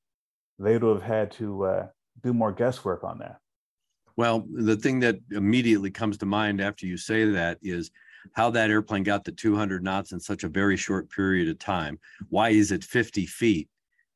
they 0.59 0.77
would 0.77 1.01
have 1.01 1.01
had 1.01 1.31
to 1.31 1.63
uh, 1.63 1.87
do 2.21 2.33
more 2.33 2.51
guesswork 2.51 3.05
on 3.05 3.19
that. 3.19 3.37
Well, 4.17 4.45
the 4.51 4.75
thing 4.75 4.99
that 5.01 5.19
immediately 5.31 5.91
comes 5.91 6.17
to 6.17 6.25
mind 6.25 6.59
after 6.59 6.85
you 6.85 6.97
say 6.97 7.23
that 7.25 7.59
is 7.61 7.91
how 8.33 8.49
that 8.51 8.69
airplane 8.69 9.03
got 9.03 9.25
to 9.25 9.31
200 9.31 9.83
knots 9.83 10.11
in 10.11 10.19
such 10.19 10.43
a 10.43 10.49
very 10.49 10.77
short 10.77 11.09
period 11.09 11.49
of 11.49 11.59
time. 11.59 11.99
Why 12.29 12.49
is 12.49 12.71
it 12.71 12.83
50 12.83 13.25
feet 13.25 13.69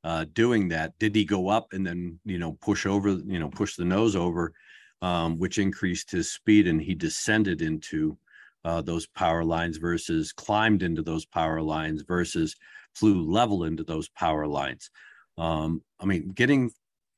uh, 0.04 0.26
doing 0.34 0.68
that? 0.70 0.98
Did 1.00 1.16
he 1.16 1.26
go 1.26 1.50
up 1.50 1.68
and 1.74 1.86
then, 1.86 2.20
you 2.26 2.38
know, 2.38 2.54
push 2.62 2.86
over, 2.86 3.10
you 3.10 3.40
know, 3.40 3.50
push 3.50 3.76
the 3.76 3.86
nose 3.86 4.16
over, 4.16 4.54
um, 5.02 5.38
which 5.38 5.58
increased 5.58 6.12
his 6.12 6.32
speed 6.32 6.68
and 6.68 6.82
he 6.82 6.94
descended 6.94 7.62
into 7.62 8.18
uh, 8.64 8.82
those 8.82 9.08
power 9.08 9.44
lines 9.44 9.78
versus 9.78 10.32
climbed 10.32 10.84
into 10.84 11.02
those 11.02 11.26
power 11.26 11.62
lines 11.62 12.04
versus 12.04 12.56
flew 12.94 13.22
level 13.22 13.64
into 13.64 13.84
those 13.84 14.10
power 14.10 14.48
lines? 14.48 14.90
Um, 15.38 15.82
I 16.00 16.06
mean, 16.06 16.30
getting, 16.30 16.72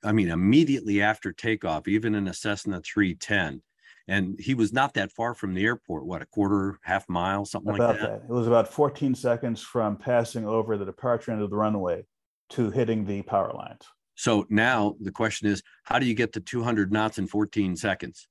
I 0.03 0.11
mean, 0.11 0.29
immediately 0.29 1.01
after 1.01 1.31
takeoff, 1.33 1.87
even 1.87 2.15
in 2.15 2.27
a 2.27 2.33
Cessna 2.33 2.81
310, 2.81 3.61
and 4.07 4.37
he 4.39 4.53
was 4.53 4.73
not 4.73 4.93
that 4.95 5.11
far 5.11 5.33
from 5.33 5.53
the 5.53 5.63
airport. 5.63 6.05
What 6.05 6.21
a 6.21 6.25
quarter, 6.25 6.77
half 6.83 7.07
mile, 7.07 7.45
something 7.45 7.73
about 7.73 7.89
like 7.91 7.99
that. 7.99 8.27
that. 8.27 8.29
It 8.29 8.33
was 8.33 8.47
about 8.47 8.67
14 8.67 9.15
seconds 9.15 9.61
from 9.61 9.95
passing 9.95 10.45
over 10.45 10.77
the 10.77 10.85
departure 10.85 11.31
end 11.31 11.41
of 11.41 11.49
the 11.49 11.55
runway 11.55 12.05
to 12.49 12.69
hitting 12.69 13.05
the 13.05 13.21
power 13.21 13.53
lines. 13.53 13.81
So 14.15 14.45
now 14.49 14.95
the 14.99 15.11
question 15.11 15.47
is, 15.47 15.63
how 15.83 15.99
do 15.99 16.05
you 16.05 16.13
get 16.13 16.33
to 16.33 16.39
200 16.39 16.91
knots 16.91 17.17
in 17.17 17.27
14 17.27 17.75
seconds? 17.77 18.27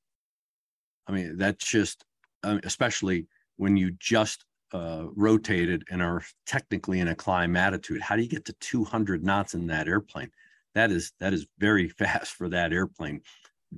I 1.06 1.12
mean, 1.12 1.38
that's 1.38 1.64
just, 1.64 2.04
especially 2.44 3.26
when 3.56 3.76
you 3.76 3.92
just 3.92 4.44
uh, 4.72 5.06
rotated 5.14 5.84
and 5.90 6.02
are 6.02 6.22
technically 6.46 7.00
in 7.00 7.08
a 7.08 7.14
climb 7.14 7.56
attitude. 7.56 8.00
How 8.00 8.16
do 8.16 8.22
you 8.22 8.28
get 8.28 8.44
to 8.46 8.52
200 8.54 9.24
knots 9.24 9.54
in 9.54 9.66
that 9.68 9.88
airplane? 9.88 10.30
That 10.74 10.90
is 10.90 11.12
that 11.20 11.34
is 11.34 11.46
very 11.58 11.88
fast 11.98 12.32
for 12.32 12.48
that 12.48 12.72
airplane 12.72 13.20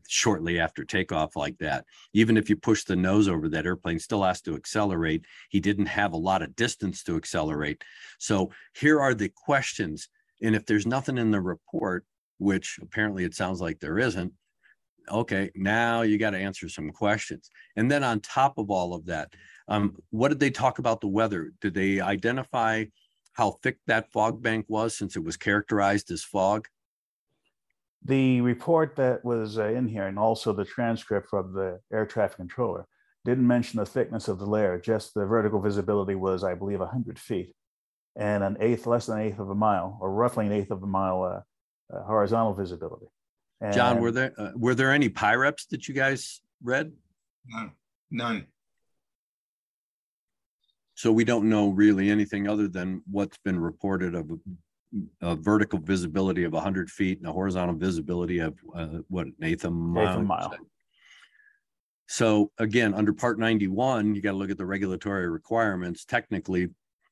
shortly 0.08 0.58
after 0.58 0.84
takeoff 0.84 1.36
like 1.36 1.58
that. 1.58 1.84
Even 2.12 2.36
if 2.36 2.48
you 2.50 2.56
push 2.56 2.84
the 2.84 2.96
nose 2.96 3.28
over, 3.28 3.48
that 3.48 3.66
airplane 3.66 3.98
still 3.98 4.22
has 4.22 4.40
to 4.42 4.54
accelerate. 4.54 5.24
He 5.50 5.60
didn't 5.60 5.86
have 5.86 6.12
a 6.12 6.18
lot 6.18 6.42
of 6.42 6.56
distance 6.56 7.02
to 7.04 7.16
accelerate. 7.16 7.82
So 8.18 8.50
here 8.74 9.00
are 9.00 9.14
the 9.14 9.30
questions. 9.34 10.08
And 10.42 10.54
if 10.54 10.66
there's 10.66 10.86
nothing 10.86 11.18
in 11.18 11.30
the 11.30 11.40
report, 11.40 12.04
which 12.38 12.78
apparently 12.82 13.24
it 13.24 13.34
sounds 13.34 13.60
like 13.60 13.80
there 13.80 13.98
isn't, 13.98 14.32
okay, 15.10 15.50
now 15.54 16.02
you 16.02 16.18
got 16.18 16.30
to 16.30 16.38
answer 16.38 16.68
some 16.68 16.90
questions. 16.90 17.50
And 17.76 17.90
then 17.90 18.02
on 18.02 18.20
top 18.20 18.58
of 18.58 18.70
all 18.70 18.94
of 18.94 19.06
that, 19.06 19.32
um, 19.68 19.96
what 20.10 20.28
did 20.28 20.40
they 20.40 20.50
talk 20.50 20.78
about 20.78 21.00
the 21.00 21.08
weather? 21.08 21.52
Did 21.60 21.74
they 21.74 22.00
identify 22.00 22.84
how 23.32 23.52
thick 23.62 23.78
that 23.86 24.12
fog 24.12 24.42
bank 24.42 24.66
was 24.68 24.96
since 24.96 25.16
it 25.16 25.24
was 25.24 25.36
characterized 25.36 26.10
as 26.10 26.22
fog? 26.22 26.68
The 28.04 28.40
report 28.42 28.96
that 28.96 29.25
was 29.25 29.58
uh, 29.58 29.68
in 29.68 29.88
here 29.88 30.06
and 30.06 30.18
also 30.18 30.52
the 30.52 30.64
transcript 30.64 31.28
from 31.30 31.54
the 31.54 31.80
air 31.92 32.04
traffic 32.04 32.37
controller 32.37 32.87
didn't 33.25 33.46
mention 33.46 33.78
the 33.78 33.87
thickness 33.87 34.28
of 34.28 34.38
the 34.38 34.46
layer, 34.46 34.78
just 34.78 35.14
the 35.14 35.25
vertical 35.25 35.61
visibility 35.61 36.14
was, 36.14 36.44
I 36.44 36.54
believe, 36.54 36.80
100 36.80 37.18
feet 37.18 37.54
and 38.16 38.44
an 38.44 38.56
eighth, 38.61 38.87
less 38.87 39.06
than 39.06 39.18
an 39.18 39.26
eighth 39.26 39.38
of 39.38 39.50
a 39.50 39.54
mile, 39.54 39.99
or 40.00 40.12
roughly 40.12 40.46
an 40.46 40.52
eighth 40.52 40.70
of 40.70 40.82
a 40.82 40.87
mile 40.87 41.23
uh, 41.23 41.96
uh, 41.96 42.02
horizontal 42.04 42.54
visibility. 42.54 43.06
And 43.61 43.75
John, 43.75 44.00
were 44.00 44.11
there 44.11 44.32
uh, 44.37 44.50
were 44.54 44.75
there 44.75 44.92
any 44.92 45.08
PIREPs 45.08 45.68
that 45.70 45.88
you 45.88 45.94
guys 45.94 46.40
read? 46.62 46.92
None. 47.46 47.73
None. 48.11 48.46
So 50.94 51.12
we 51.12 51.25
don't 51.25 51.49
know 51.49 51.70
really 51.70 52.11
anything 52.11 52.49
other 52.49 52.68
than 52.68 53.02
what's 53.11 53.38
been 53.38 53.58
reported 53.58 54.14
of 54.14 54.30
a 55.20 55.34
vertical 55.34 55.78
visibility 55.78 56.44
of 56.44 56.52
100 56.52 56.90
feet 56.90 57.18
and 57.18 57.28
a 57.28 57.32
horizontal 57.32 57.74
visibility 57.74 58.38
of 58.38 58.58
uh, 58.74 58.98
what 59.08 59.26
an 59.26 59.34
eighth 59.42 59.64
of 59.64 59.72
a 59.72 59.74
mile. 59.74 60.04
Eighth 60.04 60.14
of 60.14 60.20
a 60.20 60.24
mile. 60.24 60.56
So 62.06 62.50
again, 62.58 62.94
under 62.94 63.12
Part 63.12 63.38
91, 63.38 64.14
you 64.14 64.20
got 64.20 64.32
to 64.32 64.36
look 64.36 64.50
at 64.50 64.58
the 64.58 64.66
regulatory 64.66 65.28
requirements. 65.28 66.04
Technically, 66.04 66.68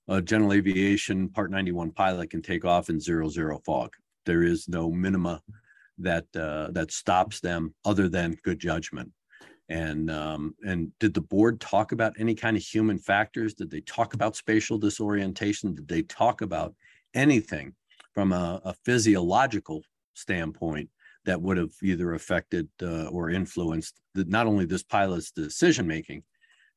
a 0.08 0.20
general 0.20 0.52
aviation 0.52 1.28
Part 1.28 1.50
91 1.50 1.92
pilot 1.92 2.30
can 2.30 2.42
take 2.42 2.64
off 2.64 2.90
in 2.90 3.00
zero 3.00 3.28
zero 3.28 3.60
fog. 3.64 3.94
There 4.26 4.42
is 4.42 4.68
no 4.68 4.90
minima 4.90 5.40
that 5.98 6.26
uh, 6.36 6.70
that 6.72 6.92
stops 6.92 7.40
them 7.40 7.74
other 7.84 8.08
than 8.08 8.36
good 8.42 8.58
judgment. 8.58 9.10
And 9.68 10.10
um, 10.10 10.54
and 10.66 10.90
did 10.98 11.14
the 11.14 11.20
board 11.20 11.60
talk 11.60 11.92
about 11.92 12.14
any 12.18 12.34
kind 12.34 12.56
of 12.56 12.62
human 12.62 12.98
factors? 12.98 13.54
Did 13.54 13.70
they 13.70 13.80
talk 13.80 14.14
about 14.14 14.36
spatial 14.36 14.76
disorientation? 14.76 15.74
Did 15.74 15.88
they 15.88 16.02
talk 16.02 16.42
about 16.42 16.74
anything 17.14 17.75
from 18.14 18.33
a, 18.33 18.61
a 18.64 18.75
physiological 18.85 19.83
standpoint 20.14 20.88
that 21.25 21.40
would 21.40 21.57
have 21.57 21.73
either 21.83 22.14
affected 22.14 22.69
uh, 22.83 23.07
or 23.07 23.31
influenced 23.31 24.00
the, 24.14 24.25
not 24.25 24.47
only 24.47 24.64
this 24.64 24.83
pilot's 24.83 25.31
decision 25.31 25.87
making, 25.87 26.23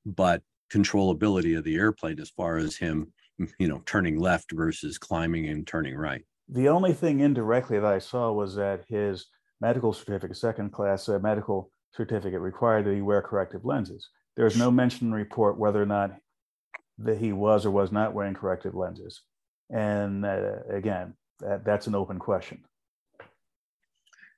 but 0.06 0.42
controllability 0.72 1.58
of 1.58 1.64
the 1.64 1.76
airplane 1.76 2.20
as 2.20 2.30
far 2.30 2.58
as 2.58 2.76
him, 2.76 3.12
you 3.60 3.68
know, 3.68 3.82
turning 3.86 4.20
left 4.20 4.52
versus 4.52 4.98
climbing 4.98 5.48
and 5.48 5.66
turning 5.68 5.96
right. 5.96 6.24
The 6.48 6.70
only 6.70 6.94
thing 6.94 7.22
indirectly 7.22 7.80
that 7.80 7.92
I 7.92 8.00
saw 8.00 8.32
was 8.32 8.56
that 8.56 8.86
his 8.88 9.28
medical 9.62 9.94
certificate, 9.94 10.38
second 10.38 10.72
class 10.72 11.10
uh, 11.10 11.20
medical 11.20 11.72
certificate, 11.92 12.40
required 12.40 12.86
that 12.86 12.94
he 12.94 13.02
wear 13.02 13.22
corrective 13.22 13.66
lenses. 13.66 14.10
There 14.36 14.46
is 14.46 14.58
no 14.58 14.70
mention 14.70 15.08
in 15.08 15.12
the 15.12 15.18
report 15.18 15.58
whether 15.58 15.82
or 15.82 15.88
not 15.88 16.12
that 17.00 17.18
he 17.18 17.32
was 17.32 17.66
or 17.66 17.72
was 17.72 17.92
not 17.92 18.14
wearing 18.14 18.36
corrective 18.36 18.76
lenses. 18.76 19.22
And 19.70 20.26
uh, 20.26 20.60
again, 20.70 21.14
that, 21.40 21.66
that's 21.66 21.88
an 21.88 21.96
open 21.96 22.20
question. 22.20 22.64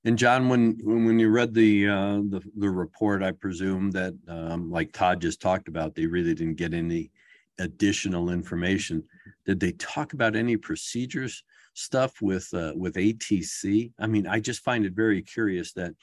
And 0.05 0.17
John, 0.17 0.47
when 0.47 0.77
when 0.83 1.19
you 1.19 1.29
read 1.29 1.53
the 1.53 1.89
uh, 1.89 2.21
the, 2.29 2.41
the 2.55 2.69
report, 2.69 3.21
I 3.23 3.31
presume 3.31 3.91
that, 3.91 4.13
um, 4.29 4.71
like 4.71 4.93
Todd 4.93 5.19
just 5.19 5.41
talked 5.41 5.67
about, 5.67 5.95
they 5.95 6.05
really 6.05 6.33
didn't 6.33 6.55
get 6.55 6.73
any 6.73 7.11
additional 7.59 8.29
information. 8.29 9.03
Did 9.45 9.59
they 9.59 9.73
talk 9.73 10.13
about 10.13 10.35
any 10.35 10.55
procedures 10.55 11.43
stuff 11.73 12.21
with 12.21 12.47
uh, 12.53 12.73
with 12.75 12.95
ATC? 12.95 13.91
I 13.99 14.07
mean, 14.07 14.27
I 14.27 14.39
just 14.39 14.63
find 14.63 14.85
it 14.85 14.93
very 14.93 15.21
curious 15.21 15.73
that 15.73 15.93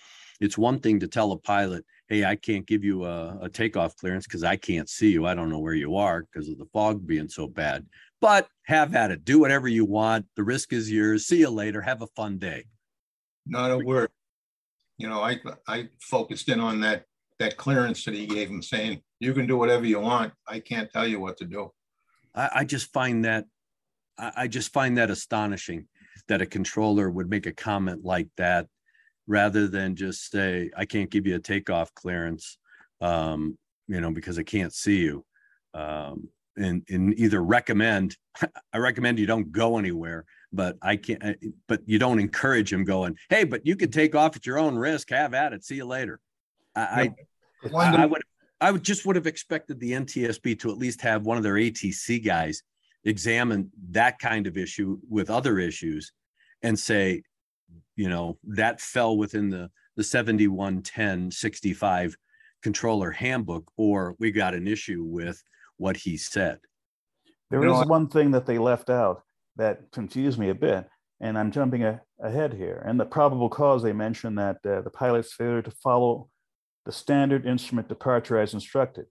it's 0.40 0.59
one 0.59 0.81
thing 0.81 1.00
to 1.00 1.09
tell 1.09 1.33
a 1.33 1.38
pilot, 1.38 1.85
"Hey, 2.09 2.25
I 2.25 2.37
can't 2.37 2.66
give 2.66 2.85
you 2.85 3.04
a, 3.04 3.38
a 3.43 3.49
takeoff 3.49 3.97
clearance 3.97 4.26
because 4.26 4.45
I 4.45 4.57
can't 4.57 4.88
see 4.90 5.11
you. 5.12 5.25
I 5.25 5.35
don't 5.35 5.49
know 5.50 5.61
where 5.61 5.75
you 5.75 5.97
are 5.97 6.23
because 6.23 6.49
of 6.49 6.59
the 6.59 6.66
fog 6.66 7.07
being 7.07 7.28
so 7.28 7.47
bad." 7.47 7.87
But 8.21 8.49
have 8.66 8.94
at 8.94 9.11
it. 9.11 9.25
Do 9.25 9.38
whatever 9.38 9.68
you 9.68 9.85
want. 9.85 10.26
The 10.37 10.44
risk 10.44 10.73
is 10.73 10.90
yours. 10.90 11.26
See 11.26 11.40
you 11.40 11.50
later. 11.50 11.83
Have 11.83 12.02
a 12.02 12.06
fun 12.09 12.38
day. 12.38 12.64
Not 13.47 13.71
a 13.71 13.78
word. 13.78 14.11
You 14.97 15.09
know, 15.09 15.21
I 15.21 15.38
I 15.68 15.88
focused 16.00 16.49
in 16.49 16.61
on 16.61 16.80
that 16.80 17.04
that 17.38 17.56
clearance 17.56 18.04
that 18.04 18.14
he 18.14 18.26
gave 18.26 18.49
him, 18.49 18.62
saying 18.62 19.02
you 19.21 19.35
can 19.35 19.47
do 19.47 19.56
whatever 19.56 19.85
you 19.85 20.00
want. 20.00 20.33
I 20.47 20.61
can't 20.61 20.90
tell 20.90 21.06
you 21.06 21.21
what 21.21 21.37
to 21.38 21.44
do. 21.44 21.73
I, 22.35 22.50
I 22.54 22.64
just 22.64 22.92
find 22.92 23.25
that 23.25 23.47
I, 24.18 24.33
I 24.37 24.49
just 24.49 24.73
find 24.73 24.97
that 24.99 25.11
astonishing 25.11 25.87
that 26.28 26.40
a 26.40 26.47
controller 26.47 27.11
would 27.11 27.28
make 27.28 27.47
a 27.47 27.52
comment 27.52 28.04
like 28.04 28.28
that 28.37 28.66
rather 29.26 29.66
than 29.66 29.97
just 29.97 30.30
say, 30.30 30.71
I 30.76 30.85
can't 30.85 31.11
give 31.11 31.26
you 31.26 31.37
a 31.37 31.40
takeoff 31.40 31.94
clearance, 31.94 32.59
um, 33.00 33.59
you 33.88 34.00
know, 34.00 34.11
because 34.11 34.38
I 34.38 34.42
can't 34.42 34.73
see 34.73 34.99
you. 34.99 35.25
Um, 35.73 36.28
and, 36.56 36.82
and 36.88 37.18
either 37.18 37.42
recommend, 37.42 38.16
I 38.73 38.78
recommend 38.78 39.18
you 39.18 39.26
don't 39.26 39.50
go 39.52 39.78
anywhere, 39.78 40.25
but 40.52 40.76
I 40.82 40.96
can't, 40.96 41.37
but 41.68 41.80
you 41.87 41.99
don't 41.99 42.20
encourage 42.20 42.73
him 42.73 42.84
going, 42.84 43.16
Hey, 43.28 43.44
but 43.44 43.66
you 43.66 43.76
can 43.76 43.90
take 43.90 44.14
off 44.14 44.37
at 44.37 44.46
your 44.46 44.58
own 44.58 44.76
risk. 44.76 45.11
Have 45.11 45.34
at 45.34 45.52
it. 45.52 45.64
See 45.64 45.76
you 45.76 45.84
later. 45.84 46.20
I, 46.76 47.12
I, 47.73 47.75
I 47.75 48.06
would, 48.06 48.23
I 48.61 48.70
would 48.70 48.82
just 48.82 49.04
would 49.06 49.16
have 49.16 49.26
expected 49.26 49.80
the 49.80 49.92
NTSB 49.92 50.58
to 50.61 50.70
at 50.70 50.78
least 50.78 51.00
have 51.02 51.26
one 51.26 51.37
of 51.37 51.42
their 51.42 51.54
ATC 51.54 52.25
guys 52.25 52.62
examine 53.04 53.70
that 53.90 54.18
kind 54.18 54.46
of 54.46 54.56
issue 54.56 54.99
with 55.08 55.30
other 55.30 55.58
issues 55.58 56.12
and 56.62 56.78
say, 56.78 57.23
you 57.96 58.08
know, 58.08 58.38
that 58.44 58.80
fell 58.80 59.16
within 59.16 59.50
the 59.50 59.70
the 59.96 60.04
7110 60.04 61.30
65 61.30 62.16
controller 62.62 63.11
handbook, 63.11 63.70
or 63.76 64.16
we 64.18 64.30
got 64.30 64.54
an 64.54 64.66
issue 64.66 65.04
with 65.04 65.42
what 65.76 65.97
he 65.99 66.16
said. 66.16 66.59
There 67.50 67.62
you 67.62 67.73
is 67.73 67.87
one 67.87 68.09
thing 68.09 68.31
that 68.33 68.47
they 68.47 68.59
left 68.59 68.90
out 68.90 69.23
that 69.57 69.90
confused 69.93 70.38
me 70.38 70.50
a 70.50 70.54
bit, 70.54 70.88
and 71.21 71.38
I'm 71.38 71.50
jumping 71.50 71.85
a, 71.85 72.00
ahead 72.21 72.54
here. 72.54 72.83
And 72.87 72.99
the 72.99 73.04
probable 73.04 73.49
cause, 73.49 73.83
they 73.83 73.93
mentioned 73.93 74.38
that 74.38 74.57
uh, 74.66 74.81
the 74.81 74.90
pilot's 74.90 75.33
failure 75.33 75.62
to 75.62 75.71
follow 75.71 76.28
the 76.85 76.93
standard 76.93 77.47
instrument 77.47 77.88
departure 77.88 78.38
as 78.38 78.54
instructed. 78.54 79.07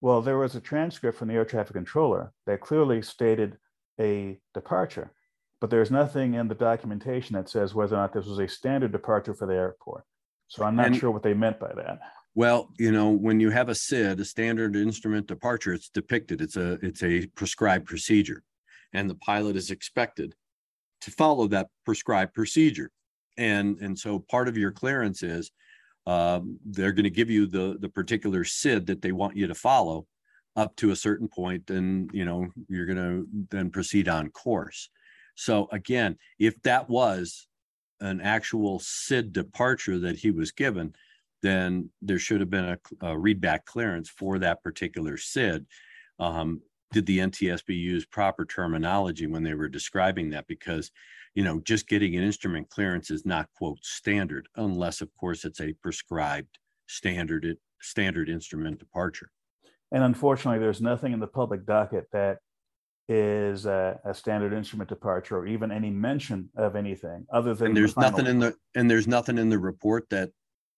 Well, 0.00 0.22
there 0.22 0.38
was 0.38 0.54
a 0.54 0.60
transcript 0.60 1.18
from 1.18 1.28
the 1.28 1.34
air 1.34 1.44
traffic 1.44 1.74
controller 1.74 2.32
that 2.46 2.60
clearly 2.60 3.02
stated 3.02 3.58
a 4.00 4.40
departure, 4.54 5.12
but 5.60 5.68
there's 5.68 5.90
nothing 5.90 6.34
in 6.34 6.48
the 6.48 6.54
documentation 6.54 7.36
that 7.36 7.50
says 7.50 7.74
whether 7.74 7.96
or 7.96 7.98
not 7.98 8.14
this 8.14 8.26
was 8.26 8.38
a 8.38 8.48
standard 8.48 8.92
departure 8.92 9.34
for 9.34 9.46
the 9.46 9.54
airport. 9.54 10.04
So 10.48 10.64
I'm 10.64 10.76
not 10.76 10.86
and, 10.86 10.96
sure 10.96 11.10
what 11.10 11.22
they 11.22 11.34
meant 11.34 11.60
by 11.60 11.72
that. 11.74 12.00
Well, 12.34 12.70
you 12.78 12.92
know, 12.92 13.10
when 13.10 13.40
you 13.40 13.50
have 13.50 13.68
a 13.68 13.74
SID, 13.74 14.20
a 14.20 14.24
standard 14.24 14.76
instrument 14.76 15.26
departure, 15.26 15.72
it's 15.72 15.88
depicted. 15.88 16.40
It's 16.40 16.56
a 16.56 16.78
it's 16.82 17.02
a 17.02 17.26
prescribed 17.26 17.86
procedure, 17.86 18.44
and 18.92 19.10
the 19.10 19.16
pilot 19.16 19.56
is 19.56 19.70
expected 19.70 20.34
to 21.00 21.10
follow 21.10 21.48
that 21.48 21.68
prescribed 21.84 22.34
procedure. 22.34 22.90
And 23.36 23.78
and 23.78 23.98
so 23.98 24.20
part 24.20 24.46
of 24.46 24.56
your 24.56 24.70
clearance 24.70 25.22
is 25.22 25.50
um, 26.06 26.58
they're 26.64 26.92
going 26.92 27.04
to 27.04 27.10
give 27.10 27.30
you 27.30 27.46
the 27.46 27.76
the 27.80 27.88
particular 27.88 28.44
SID 28.44 28.86
that 28.86 29.02
they 29.02 29.12
want 29.12 29.36
you 29.36 29.48
to 29.48 29.54
follow 29.54 30.06
up 30.56 30.76
to 30.76 30.90
a 30.90 30.96
certain 30.96 31.28
point, 31.28 31.70
and 31.70 32.10
you 32.12 32.24
know 32.24 32.48
you're 32.68 32.86
going 32.86 32.96
to 32.96 33.26
then 33.50 33.70
proceed 33.70 34.08
on 34.08 34.30
course. 34.30 34.88
So 35.34 35.68
again, 35.72 36.16
if 36.38 36.60
that 36.62 36.88
was 36.88 37.48
an 38.00 38.20
actual 38.20 38.78
SID 38.78 39.32
departure 39.32 39.98
that 39.98 40.16
he 40.16 40.30
was 40.30 40.52
given, 40.52 40.94
then 41.42 41.90
there 42.02 42.18
should 42.18 42.40
have 42.40 42.50
been 42.50 42.64
a, 42.64 42.78
a 43.02 43.14
readback 43.14 43.64
clearance 43.64 44.08
for 44.08 44.38
that 44.38 44.62
particular 44.62 45.16
SID. 45.16 45.66
Um, 46.18 46.60
did 46.92 47.06
the 47.06 47.18
NTSB 47.18 47.76
use 47.76 48.04
proper 48.04 48.44
terminology 48.44 49.26
when 49.26 49.42
they 49.42 49.54
were 49.54 49.68
describing 49.68 50.30
that? 50.30 50.46
Because 50.46 50.90
you 51.34 51.44
know, 51.44 51.60
just 51.60 51.88
getting 51.88 52.16
an 52.16 52.22
instrument 52.22 52.68
clearance 52.70 53.10
is 53.10 53.24
not 53.24 53.48
quote 53.56 53.84
standard, 53.84 54.48
unless 54.56 55.00
of 55.00 55.08
course 55.16 55.44
it's 55.44 55.60
a 55.60 55.72
prescribed 55.74 56.58
standard 56.86 57.56
standard 57.80 58.28
instrument 58.28 58.78
departure. 58.78 59.30
And 59.92 60.04
unfortunately, 60.04 60.58
there's 60.58 60.80
nothing 60.80 61.12
in 61.12 61.20
the 61.20 61.26
public 61.26 61.66
docket 61.66 62.06
that 62.12 62.38
is 63.08 63.66
a, 63.66 63.98
a 64.04 64.14
standard 64.14 64.52
instrument 64.52 64.88
departure 64.88 65.38
or 65.38 65.46
even 65.46 65.72
any 65.72 65.90
mention 65.90 66.48
of 66.56 66.76
anything 66.76 67.26
other 67.32 67.54
than 67.54 67.68
and 67.68 67.76
there's 67.76 67.94
the 67.94 68.00
nothing 68.00 68.26
in 68.26 68.38
the 68.38 68.54
and 68.76 68.88
there's 68.88 69.08
nothing 69.08 69.36
in 69.36 69.48
the 69.48 69.58
report 69.58 70.08
that 70.10 70.30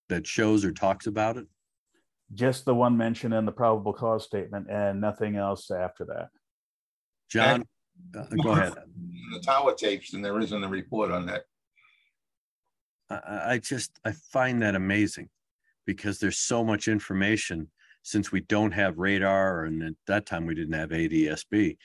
that 0.09 0.27
shows 0.27 0.65
or 0.65 0.73
talks 0.73 1.07
about 1.07 1.37
it 1.37 1.47
just 2.35 2.65
the 2.65 2.75
one 2.75 2.97
mention 2.97 3.33
in 3.33 3.45
the 3.45 3.53
probable 3.53 3.93
cause 3.93 4.25
statement 4.25 4.67
and 4.71 5.01
nothing 5.01 5.37
else 5.37 5.71
after 5.71 6.05
that 6.05 6.29
john 7.31 7.65
uh, 8.17 8.25
go 8.43 8.53
ahead. 8.53 8.75
The 9.33 9.41
tower 9.41 9.75
tapes, 9.75 10.12
and 10.12 10.23
there 10.23 10.38
isn't 10.41 10.62
a 10.62 10.69
report 10.69 11.11
on 11.11 11.25
that. 11.25 11.45
I, 13.09 13.55
I 13.55 13.59
just 13.59 13.99
I 14.05 14.12
find 14.12 14.61
that 14.61 14.75
amazing 14.75 15.31
because 15.87 16.19
there's 16.19 16.37
so 16.37 16.62
much 16.62 16.87
information 16.87 17.71
since 18.03 18.31
we 18.31 18.41
don't 18.41 18.73
have 18.73 18.99
radar, 18.99 19.65
and 19.65 19.83
at 19.83 19.95
that 20.09 20.27
time 20.27 20.45
we 20.45 20.55
didn't 20.55 20.75
have 20.75 20.91
ADSB. 20.91 21.79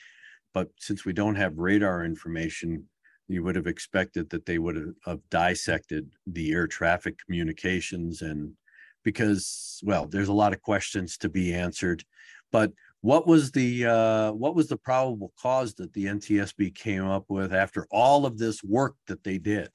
But 0.52 0.68
since 0.78 1.06
we 1.06 1.14
don't 1.14 1.36
have 1.36 1.56
radar 1.56 2.04
information, 2.04 2.90
you 3.28 3.42
would 3.42 3.56
have 3.56 3.66
expected 3.66 4.30
that 4.30 4.46
they 4.46 4.58
would 4.58 4.76
have, 4.76 4.94
have 5.04 5.20
dissected 5.30 6.10
the 6.26 6.52
air 6.52 6.66
traffic 6.66 7.16
communications 7.24 8.22
and 8.22 8.52
because 9.04 9.80
well 9.84 10.06
there's 10.06 10.28
a 10.28 10.32
lot 10.32 10.52
of 10.52 10.60
questions 10.62 11.16
to 11.16 11.28
be 11.28 11.54
answered 11.54 12.04
but 12.50 12.72
what 13.00 13.26
was 13.26 13.52
the 13.52 13.86
uh, 13.86 14.32
what 14.32 14.54
was 14.54 14.68
the 14.68 14.76
probable 14.76 15.32
cause 15.40 15.74
that 15.74 15.92
the 15.92 16.06
NTSB 16.06 16.74
came 16.74 17.06
up 17.06 17.24
with 17.28 17.52
after 17.52 17.86
all 17.90 18.26
of 18.26 18.38
this 18.38 18.62
work 18.64 18.96
that 19.06 19.22
they 19.22 19.38
did? 19.38 19.68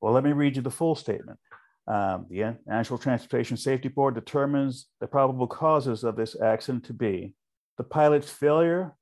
Well, 0.00 0.12
let 0.12 0.24
me 0.24 0.32
read 0.32 0.56
you 0.56 0.62
the 0.62 0.70
full 0.70 0.94
statement. 0.94 1.38
Um, 1.86 2.26
the 2.28 2.56
National 2.66 2.98
Transportation 2.98 3.56
Safety 3.56 3.88
Board 3.88 4.16
determines 4.16 4.88
the 5.00 5.06
probable 5.06 5.46
causes 5.46 6.02
of 6.02 6.16
this 6.16 6.38
accident 6.40 6.84
to 6.86 6.92
be 6.92 7.34
the 7.78 7.84
pilot's 7.84 8.30
failure. 8.30 8.96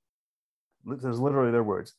This 0.85 1.05
is 1.05 1.19
literally 1.19 1.51
their 1.51 1.63
words. 1.63 1.95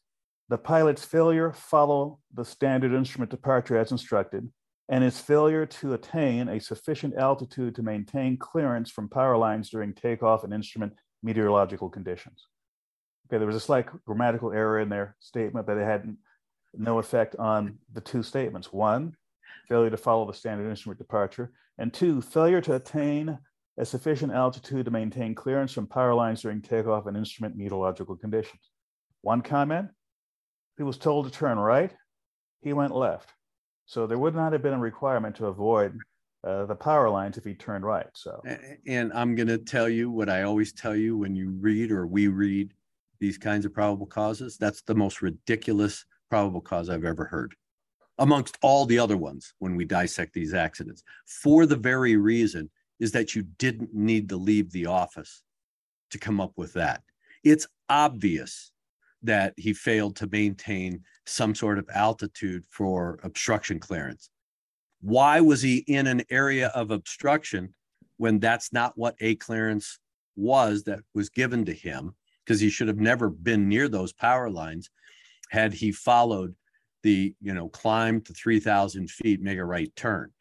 The 0.49 0.58
pilot's 0.58 1.03
failure 1.03 1.51
follow 1.51 2.19
the 2.34 2.45
standard 2.45 2.93
instrument 2.93 3.31
departure 3.31 3.77
as 3.77 3.91
instructed, 3.91 4.47
and 4.88 5.03
his 5.03 5.19
failure 5.19 5.65
to 5.65 5.93
attain 5.93 6.47
a 6.47 6.60
sufficient 6.60 7.15
altitude 7.15 7.73
to 7.75 7.84
maintain 7.84 8.38
clearance 8.38 8.91
from 8.91 9.10
power 9.10 9.38
lines 9.38 9.69
during 9.71 9.93
takeoff 9.93 10.43
and 10.43 10.53
instrument 10.53 10.93
meteorological 11.23 11.89
conditions. 11.89 12.45
Okay, 13.27 13.39
there 13.39 13.47
was 13.47 13.55
a 13.55 13.60
slight 13.60 13.88
grammatical 14.05 14.51
error 14.51 14.79
in 14.79 14.89
their 14.89 15.15
statement, 15.19 15.65
but 15.65 15.77
it 15.77 15.84
had 15.84 16.15
no 16.75 16.99
effect 16.99 17.36
on 17.38 17.79
the 17.91 18.01
two 18.01 18.21
statements. 18.21 18.71
One, 18.71 19.15
failure 19.67 19.89
to 19.89 19.97
follow 19.97 20.27
the 20.27 20.34
standard 20.34 20.69
instrument 20.69 20.99
departure, 20.99 21.51
and 21.79 21.91
two, 21.91 22.21
failure 22.21 22.62
to 22.62 22.75
attain 22.75 23.39
a 23.79 23.86
sufficient 23.86 24.31
altitude 24.31 24.86
to 24.86 24.91
maintain 24.91 25.34
clearance 25.34 25.73
from 25.73 25.88
power 25.88 26.13
lines 26.13 26.43
during 26.43 26.62
takeoff 26.62 27.08
and 27.08 27.17
instrument 27.17 27.58
meteorological 27.58 28.15
conditions. 28.15 28.62
One 29.21 29.41
comment, 29.41 29.89
he 30.77 30.83
was 30.83 30.97
told 30.97 31.25
to 31.25 31.31
turn 31.31 31.57
right, 31.57 31.91
he 32.61 32.73
went 32.73 32.95
left. 32.95 33.31
So 33.85 34.07
there 34.07 34.17
would 34.17 34.35
not 34.35 34.53
have 34.53 34.63
been 34.63 34.73
a 34.73 34.79
requirement 34.79 35.35
to 35.38 35.47
avoid 35.47 35.97
uh, 36.43 36.65
the 36.65 36.75
power 36.75 37.09
lines 37.09 37.38
if 37.38 37.43
he 37.43 37.53
turned 37.53 37.85
right. 37.85 38.07
So, 38.13 38.41
and 38.88 39.11
I'm 39.13 39.35
going 39.35 39.47
to 39.47 39.57
tell 39.57 39.89
you 39.89 40.09
what 40.09 40.29
I 40.29 40.43
always 40.43 40.73
tell 40.73 40.95
you 40.95 41.17
when 41.17 41.35
you 41.35 41.51
read 41.59 41.91
or 41.91 42.07
we 42.07 42.27
read 42.27 42.73
these 43.19 43.38
kinds 43.38 43.65
of 43.65 43.73
probable 43.73 44.05
causes. 44.05 44.57
That's 44.57 44.81
the 44.81 44.95
most 44.95 45.21
ridiculous 45.21 46.05
probable 46.29 46.61
cause 46.61 46.89
I've 46.89 47.05
ever 47.05 47.25
heard, 47.25 47.55
amongst 48.17 48.57
all 48.61 48.85
the 48.85 48.99
other 48.99 49.17
ones 49.17 49.53
when 49.59 49.75
we 49.75 49.85
dissect 49.85 50.33
these 50.33 50.53
accidents, 50.53 51.03
for 51.25 51.65
the 51.65 51.75
very 51.75 52.17
reason 52.17 52.69
is 52.99 53.11
that 53.11 53.35
you 53.35 53.43
didn't 53.57 53.93
need 53.93 54.29
to 54.29 54.38
leave 54.38 54.71
the 54.71 54.85
office 54.88 55.43
to 56.11 56.17
come 56.17 56.41
up 56.41 56.53
with 56.55 56.73
that. 56.73 57.03
It's 57.43 57.67
obvious 57.89 58.71
that 59.25 59.53
he 59.57 59.73
failed 59.73 60.15
to 60.17 60.27
maintain 60.27 61.03
some 61.25 61.55
sort 61.55 61.79
of 61.79 61.89
altitude 61.93 62.63
for 62.69 63.19
obstruction 63.23 63.79
clearance. 63.79 64.29
Why 65.01 65.41
was 65.41 65.61
he 65.61 65.77
in 65.88 66.07
an 66.07 66.23
area 66.29 66.67
of 66.69 66.91
obstruction 66.91 67.73
when 68.17 68.39
that's 68.39 68.71
not 68.71 68.93
what 68.95 69.15
a 69.19 69.35
clearance 69.35 69.99
was 70.35 70.83
that 70.83 70.99
was 71.13 71.29
given 71.29 71.65
to 71.65 71.73
him? 71.73 72.15
Because 72.43 72.59
he 72.59 72.69
should 72.69 72.88
have 72.88 72.99
never 72.99 73.29
been 73.29 73.67
near 73.67 73.88
those 73.88 74.13
power 74.13 74.49
lines 74.49 74.89
had 75.49 75.73
he 75.73 75.91
followed 75.91 76.55
the 77.03 77.35
you 77.39 77.53
know 77.53 77.69
climb 77.69 78.19
to 78.19 78.33
3000 78.33 79.09
feet 79.09 79.41
make 79.41 79.59
a 79.59 79.65
right 79.65 79.95
turn. 79.95 80.31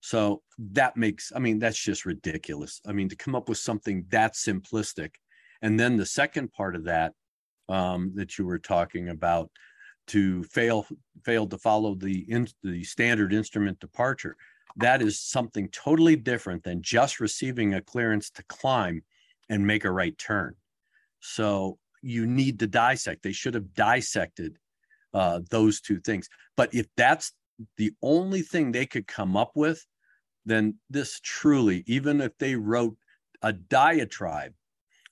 So 0.00 0.42
that 0.72 0.96
makes 0.96 1.32
i 1.34 1.38
mean 1.38 1.58
that's 1.58 1.78
just 1.78 2.06
ridiculous. 2.06 2.80
I 2.86 2.92
mean 2.92 3.08
to 3.08 3.16
come 3.16 3.34
up 3.34 3.48
with 3.48 3.58
something 3.58 4.06
that 4.10 4.34
simplistic. 4.34 5.10
And 5.62 5.78
then 5.78 5.96
the 5.96 6.06
second 6.06 6.52
part 6.52 6.76
of 6.76 6.84
that 6.84 7.12
um, 7.68 8.12
that 8.14 8.38
you 8.38 8.46
were 8.46 8.58
talking 8.58 9.08
about 9.08 9.50
to 10.08 10.44
fail 10.44 10.86
fail 11.24 11.46
to 11.46 11.58
follow 11.58 11.94
the 11.94 12.24
in, 12.30 12.46
the 12.62 12.84
standard 12.84 13.32
instrument 13.32 13.80
departure. 13.80 14.36
That 14.76 15.02
is 15.02 15.18
something 15.18 15.68
totally 15.70 16.16
different 16.16 16.62
than 16.62 16.82
just 16.82 17.18
receiving 17.18 17.74
a 17.74 17.80
clearance 17.80 18.30
to 18.30 18.42
climb 18.44 19.02
and 19.48 19.66
make 19.66 19.84
a 19.84 19.90
right 19.90 20.16
turn. 20.18 20.54
So 21.20 21.78
you 22.02 22.26
need 22.26 22.58
to 22.60 22.66
dissect. 22.66 23.22
They 23.22 23.32
should 23.32 23.54
have 23.54 23.72
dissected 23.74 24.58
uh, 25.14 25.40
those 25.50 25.80
two 25.80 25.98
things. 26.00 26.28
But 26.56 26.74
if 26.74 26.86
that's 26.96 27.32
the 27.78 27.92
only 28.02 28.42
thing 28.42 28.70
they 28.70 28.86
could 28.86 29.06
come 29.06 29.36
up 29.36 29.52
with 29.54 29.84
then 30.46 30.76
this 30.88 31.20
truly 31.22 31.82
even 31.86 32.20
if 32.20 32.36
they 32.38 32.54
wrote 32.54 32.96
a 33.42 33.52
diatribe 33.52 34.52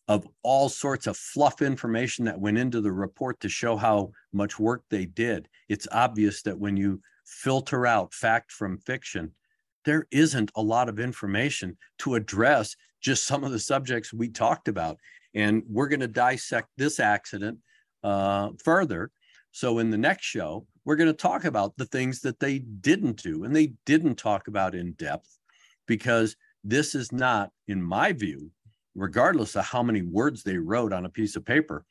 of 0.09 0.27
all 0.43 0.69
sorts 0.69 1.07
of 1.07 1.17
fluff 1.17 1.63
information 1.63 2.25
that 2.27 2.39
went 2.39 2.59
into 2.59 2.81
the 2.81 2.93
report 2.93 3.41
to 3.41 3.49
show 3.49 3.77
how 3.77 4.11
much 4.33 4.59
work 4.59 4.83
they 4.91 5.07
did. 5.07 5.49
It's 5.69 5.89
obvious 5.91 6.43
that 6.43 6.59
when 6.59 6.77
you 6.77 7.01
filter 7.25 7.87
out 7.87 8.13
fact 8.13 8.53
from 8.53 8.79
fiction, 8.79 9.33
there 9.85 10.07
isn't 10.11 10.51
a 10.57 10.63
lot 10.63 10.89
of 10.89 10.99
information 10.99 11.77
to 11.99 12.15
address 12.15 12.77
just 13.01 13.27
some 13.27 13.45
of 13.45 13.53
the 13.53 13.59
subjects 13.59 14.13
we 14.13 14.29
talked 14.29 14.69
about. 14.69 14.99
And 15.35 15.63
we're 15.69 15.89
going 15.89 16.01
to 16.01 16.09
dissect 16.09 16.69
this 16.77 17.01
accident 17.01 17.59
uh, 18.03 18.51
further. 18.63 19.11
So, 19.53 19.79
in 19.79 19.91
the 19.91 19.99
next 19.99 20.25
show, 20.25 20.67
we're 20.85 20.97
going 20.97 21.11
to 21.11 21.13
talk 21.13 21.45
about 21.45 21.77
the 21.77 21.87
things 21.87 22.21
that 22.21 22.41
they 22.41 22.59
didn't 22.59 23.23
do 23.23 23.45
and 23.45 23.55
they 23.55 23.73
didn't 23.87 24.17
talk 24.17 24.49
about 24.49 24.75
in 24.75 24.93
depth 24.93 25.39
because 25.87 26.37
this 26.63 26.95
is 26.95 27.13
not, 27.13 27.51
in 27.69 27.83
my 27.83 28.13
view, 28.13 28.51
regardless 28.95 29.57
of 29.57 29.65
how 29.65 29.83
many 29.83 30.03
words 30.03 30.43
they 30.43 30.57
wrote 30.57 30.93
on 30.93 31.05
a 31.05 31.11
piece 31.11 31.37
of 31.37 31.45
paper, 31.45 31.85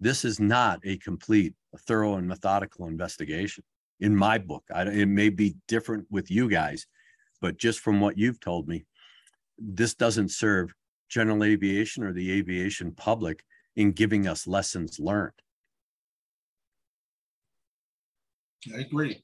this 0.00 0.24
is 0.24 0.38
not 0.38 0.80
a 0.84 0.96
complete, 0.98 1.54
thorough, 1.86 2.14
and 2.14 2.26
methodical 2.26 2.86
investigation 2.86 3.64
in 4.00 4.14
my 4.14 4.38
book. 4.38 4.64
I, 4.72 4.82
it 4.82 5.06
may 5.06 5.28
be 5.28 5.56
different 5.66 6.06
with 6.10 6.30
you 6.30 6.48
guys, 6.48 6.86
but 7.40 7.58
just 7.58 7.80
from 7.80 8.00
what 8.00 8.16
you've 8.16 8.40
told 8.40 8.68
me, 8.68 8.84
this 9.58 9.94
doesn't 9.94 10.30
serve 10.30 10.72
general 11.08 11.42
aviation 11.42 12.04
or 12.04 12.12
the 12.12 12.30
aviation 12.32 12.92
public 12.92 13.44
in 13.76 13.92
giving 13.92 14.26
us 14.26 14.46
lessons 14.46 14.98
learned. 15.00 15.32
I 18.74 18.80
agree. 18.80 19.22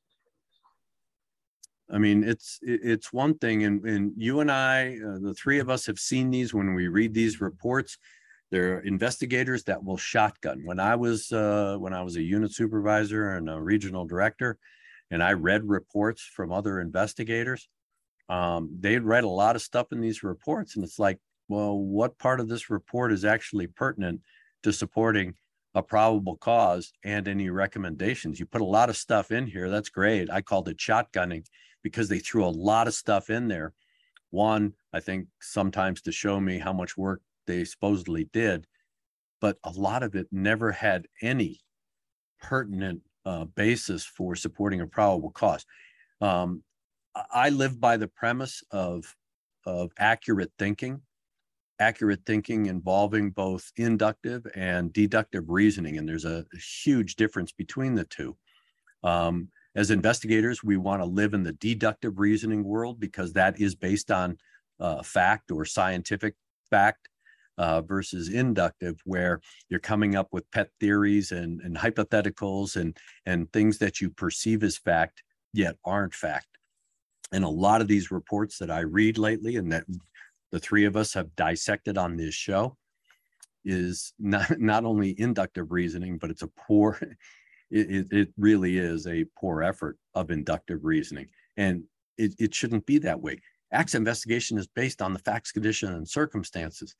I 1.91 1.99
mean, 1.99 2.25
it's 2.25 2.59
it's 2.63 3.13
one 3.13 3.37
thing, 3.39 3.65
and 3.65 3.85
and 3.85 4.13
you 4.17 4.41
and 4.41 4.51
I, 4.51 4.97
uh, 4.97 5.19
the 5.21 5.35
three 5.35 5.59
of 5.59 5.69
us, 5.69 5.87
have 5.87 5.99
seen 5.99 6.31
these 6.31 6.55
when 6.55 6.75
we 6.75 6.89
read 6.89 7.13
these 7.13 7.41
reports. 7.41 7.99
There 8.51 8.77
are 8.77 8.81
investigators 8.81 9.65
that 9.65 9.85
will 9.85 9.97
shotgun. 9.97 10.63
When 10.65 10.81
I 10.81 10.97
was 10.97 11.31
uh, 11.31 11.77
when 11.79 11.93
I 11.93 12.03
was 12.03 12.17
a 12.17 12.23
unit 12.23 12.53
supervisor 12.53 13.37
and 13.37 13.51
a 13.51 13.61
regional 13.61 14.07
director, 14.07 14.57
and 15.11 15.23
I 15.23 15.33
read 15.33 15.69
reports 15.69 16.23
from 16.23 16.53
other 16.53 16.81
investigators, 16.81 17.69
um, 18.31 18.71
they'd 18.81 19.03
read 19.03 19.25
a 19.25 19.29
lot 19.29 19.57
of 19.57 19.63
stuff 19.63 19.93
in 19.93 20.01
these 20.01 20.23
reports, 20.23 20.77
and 20.77 20.85
it's 20.85 20.99
like, 20.99 21.19
well, 21.49 21.77
what 21.77 22.19
part 22.19 22.41
of 22.41 22.49
this 22.49 22.71
report 22.71 23.13
is 23.13 23.27
actually 23.27 23.67
pertinent 23.67 24.21
to 24.63 24.73
supporting 24.73 25.35
a 25.75 25.83
probable 25.83 26.37
cause 26.37 26.93
and 27.05 27.29
any 27.29 27.51
recommendations? 27.51 28.41
You 28.41 28.47
put 28.47 28.63
a 28.63 28.65
lot 28.65 28.89
of 28.89 28.97
stuff 28.97 29.31
in 29.31 29.47
here. 29.47 29.69
That's 29.69 29.91
great. 29.91 30.31
I 30.31 30.41
called 30.41 30.69
it 30.71 30.79
shotgunning 30.79 31.45
because 31.85 32.09
they 32.09 32.19
threw 32.19 32.45
a 32.45 32.49
lot 32.49 32.89
of 32.89 32.95
stuff 32.95 33.31
in 33.31 33.47
there. 33.47 33.73
One, 34.31 34.73
I 34.93 34.99
think 34.99 35.29
sometimes 35.41 36.03
to 36.03 36.11
show 36.11 36.41
me 36.41 36.59
how 36.59 36.73
much 36.73 36.97
work 36.97 37.21
they 37.47 37.65
supposedly 37.65 38.25
did, 38.33 38.67
but 39.41 39.59
a 39.63 39.71
lot 39.71 40.03
of 40.03 40.17
it 40.17 40.27
never 40.33 40.73
had 40.73 41.07
any 41.23 41.61
pertinent 42.43 43.03
uh, 43.25 43.45
basis 43.45 44.05
for 44.05 44.35
supporting 44.35 44.81
a 44.81 44.87
probable 44.87 45.31
cause. 45.31 45.65
Um, 46.21 46.65
I 47.31 47.51
live 47.51 47.81
by 47.81 47.97
the 47.97 48.09
premise 48.09 48.65
of 48.73 49.15
of 49.67 49.93
accurate 49.99 50.53
thinking, 50.59 51.01
accurate 51.79 52.21
thinking 52.27 52.67
involving 52.67 53.31
both 53.31 53.71
inductive 53.77 54.47
and 54.55 54.93
deductive 54.93 55.45
reasoning, 55.49 55.97
and 55.97 56.09
there's 56.09 56.25
a, 56.25 56.45
a 56.53 56.59
huge 56.59 57.17
difference 57.17 57.53
between 57.53 57.95
the 57.95 58.05
two. 58.05 58.37
Um, 59.03 59.49
as 59.75 59.91
investigators, 59.91 60.63
we 60.63 60.77
want 60.77 61.03
to 61.03 61.07
live 61.07 61.35
in 61.35 61.43
the 61.43 61.53
deductive 61.53 62.19
reasoning 62.19 62.65
world 62.65 63.01
because 63.01 63.33
that 63.33 63.61
is 63.61 63.75
based 63.75 64.11
on 64.11 64.39
uh, 64.81 65.03
fact 65.03 65.51
or 65.51 65.65
scientific 65.65 66.35
fact 66.71 67.09
uh, 67.59 67.81
versus 67.81 68.29
inductive, 68.29 69.01
where 69.05 69.41
you're 69.69 69.81
coming 69.81 70.17
up 70.17 70.29
with 70.33 70.51
pet 70.51 70.71
theories 70.81 71.33
and, 71.33 71.61
and 71.63 71.77
hypotheticals 71.77 72.77
and, 72.77 72.97
and 73.27 73.53
things 73.53 73.79
that 73.79 74.01
you 74.01 74.11
perceive 74.11 74.63
as 74.63 74.77
fact, 74.77 75.23
yet 75.53 75.77
aren't 75.85 76.15
fact. 76.15 76.49
And 77.33 77.45
a 77.45 77.49
lot 77.49 77.81
of 77.81 77.89
these 77.89 78.11
reports 78.11 78.59
that 78.59 78.71
I 78.71 78.81
read 78.81 79.19
lately 79.19 79.57
and 79.57 79.73
that 79.73 79.85
the 80.53 80.61
three 80.61 80.85
of 80.85 80.97
us 80.97 81.15
have 81.15 81.35
dissected 81.37 81.99
on 81.99 82.17
this 82.17 82.35
show 82.35 82.77
is 83.65 84.13
not, 84.19 84.59
not 84.59 84.85
only 84.85 85.19
inductive 85.19 85.73
reasoning, 85.73 86.19
but 86.19 86.31
it's 86.31 86.43
a 86.43 86.51
poor, 86.69 87.01
it, 87.75 88.07
it, 88.13 88.29
really 88.37 88.79
is 88.79 89.07
a 89.07 89.27
poor 89.37 89.63
effort 89.63 89.99
of 90.15 90.31
inductive 90.31 90.85
reasoning. 90.85 91.29
And 91.57 91.85
it, 92.17 92.35
it 92.39 92.55
shouldn't 92.55 92.87
be 92.87 92.99
that 92.99 93.21
way. 93.21 93.41
Acts 93.73 93.95
investigation 93.95 94.59
is 94.59 94.69
based 94.69 95.03
on 95.03 95.13
the 95.13 95.19
facts, 95.19 95.51
condition, 95.51 95.93
and 95.93 96.09
circumstances. 96.09 96.95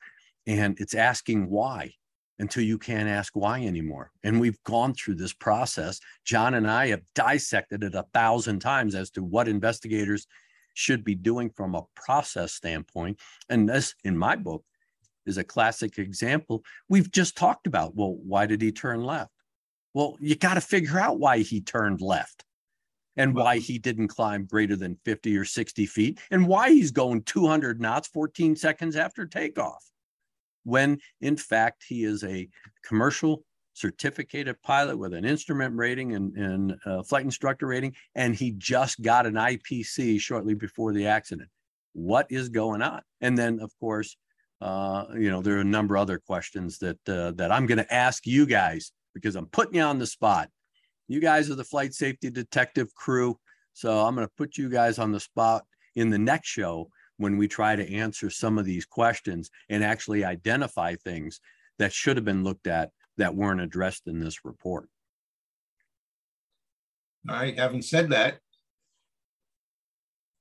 And 0.45 0.79
it's 0.79 0.93
asking 0.93 1.49
why 1.49 1.93
until 2.39 2.63
you 2.63 2.77
can't 2.77 3.07
ask 3.07 3.33
why 3.35 3.61
anymore. 3.61 4.11
And 4.23 4.39
we've 4.39 4.61
gone 4.65 4.93
through 4.93 5.15
this 5.15 5.33
process. 5.33 5.99
John 6.25 6.55
and 6.55 6.69
I 6.69 6.87
have 6.87 7.01
dissected 7.13 7.83
it 7.83 7.95
a 7.95 8.05
thousand 8.13 8.59
times 8.59 8.93
as 8.93 9.09
to 9.11 9.23
what 9.23 9.47
investigators 9.47 10.27
should 10.73 11.05
be 11.05 11.15
doing 11.15 11.49
from 11.49 11.73
a 11.73 11.85
process 11.95 12.53
standpoint. 12.53 13.19
And 13.49 13.69
this, 13.69 13.95
in 14.03 14.17
my 14.17 14.35
book, 14.35 14.65
is 15.25 15.37
a 15.37 15.43
classic 15.43 15.97
example. 15.97 16.63
We've 16.89 17.09
just 17.09 17.37
talked 17.37 17.67
about 17.67 17.95
well, 17.95 18.17
why 18.21 18.45
did 18.45 18.61
he 18.61 18.73
turn 18.73 19.01
left? 19.01 19.31
Well, 19.95 20.17
you 20.19 20.35
got 20.35 20.55
to 20.55 20.61
figure 20.61 20.99
out 20.99 21.19
why 21.19 21.39
he 21.39 21.61
turned 21.61 22.01
left 22.01 22.43
and 23.15 23.33
why 23.33 23.59
he 23.59 23.79
didn't 23.79 24.09
climb 24.09 24.45
greater 24.45 24.75
than 24.75 24.99
50 25.05 25.37
or 25.37 25.45
60 25.45 25.85
feet 25.85 26.19
and 26.29 26.45
why 26.45 26.69
he's 26.69 26.91
going 26.91 27.23
200 27.23 27.79
knots 27.79 28.09
14 28.09 28.57
seconds 28.57 28.97
after 28.97 29.25
takeoff 29.25 29.89
when 30.65 30.99
in 31.21 31.37
fact 31.37 31.85
he 31.87 32.03
is 32.03 32.25
a 32.25 32.49
commercial 32.83 33.45
certificated 33.71 34.61
pilot 34.61 34.97
with 34.97 35.13
an 35.13 35.23
instrument 35.23 35.73
rating 35.77 36.13
and, 36.13 36.35
and 36.35 36.75
a 36.85 37.01
flight 37.01 37.23
instructor 37.23 37.67
rating 37.67 37.95
and 38.15 38.35
he 38.35 38.51
just 38.57 39.01
got 39.01 39.25
an 39.25 39.35
ipc 39.35 40.19
shortly 40.19 40.55
before 40.55 40.91
the 40.91 41.07
accident. 41.07 41.47
What 41.93 42.27
is 42.29 42.49
going 42.49 42.81
on? 42.81 43.01
And 43.21 43.37
then 43.37 43.61
of 43.61 43.71
course 43.79 44.17
uh, 44.59 45.05
you 45.17 45.29
know 45.29 45.41
there 45.41 45.55
are 45.55 45.61
a 45.61 45.63
number 45.63 45.95
of 45.95 46.01
other 46.01 46.19
questions 46.19 46.79
that 46.79 46.97
uh, 47.07 47.31
that 47.31 47.51
i'm 47.51 47.65
going 47.65 47.77
to 47.77 47.93
ask 47.93 48.27
you 48.27 48.45
guys 48.45 48.91
because 49.15 49.35
I'm 49.35 49.47
putting 49.47 49.75
you 49.75 49.81
on 49.81 49.97
the 49.97 50.05
spot. 50.05 50.49
You 51.07 51.19
guys 51.19 51.49
are 51.49 51.55
the 51.55 51.63
flight 51.63 51.95
safety 51.95 52.29
detective 52.29 52.93
crew. 52.93 53.39
So 53.73 54.05
I'm 54.05 54.13
going 54.13 54.27
to 54.27 54.33
put 54.37 54.57
you 54.57 54.69
guys 54.69 54.99
on 54.99 55.11
the 55.11 55.19
spot 55.19 55.65
in 55.95 56.11
the 56.11 56.19
next 56.19 56.49
show 56.49 56.89
when 57.17 57.37
we 57.37 57.47
try 57.47 57.75
to 57.75 57.93
answer 57.93 58.29
some 58.29 58.59
of 58.59 58.65
these 58.65 58.85
questions 58.85 59.49
and 59.69 59.83
actually 59.83 60.23
identify 60.23 60.95
things 60.95 61.39
that 61.79 61.93
should 61.93 62.17
have 62.17 62.25
been 62.25 62.43
looked 62.43 62.67
at 62.67 62.91
that 63.17 63.35
weren't 63.35 63.61
addressed 63.61 64.07
in 64.07 64.19
this 64.19 64.43
report. 64.43 64.89
All 67.29 67.37
right, 67.37 67.57
having 67.57 67.81
said 67.81 68.09
that, 68.09 68.39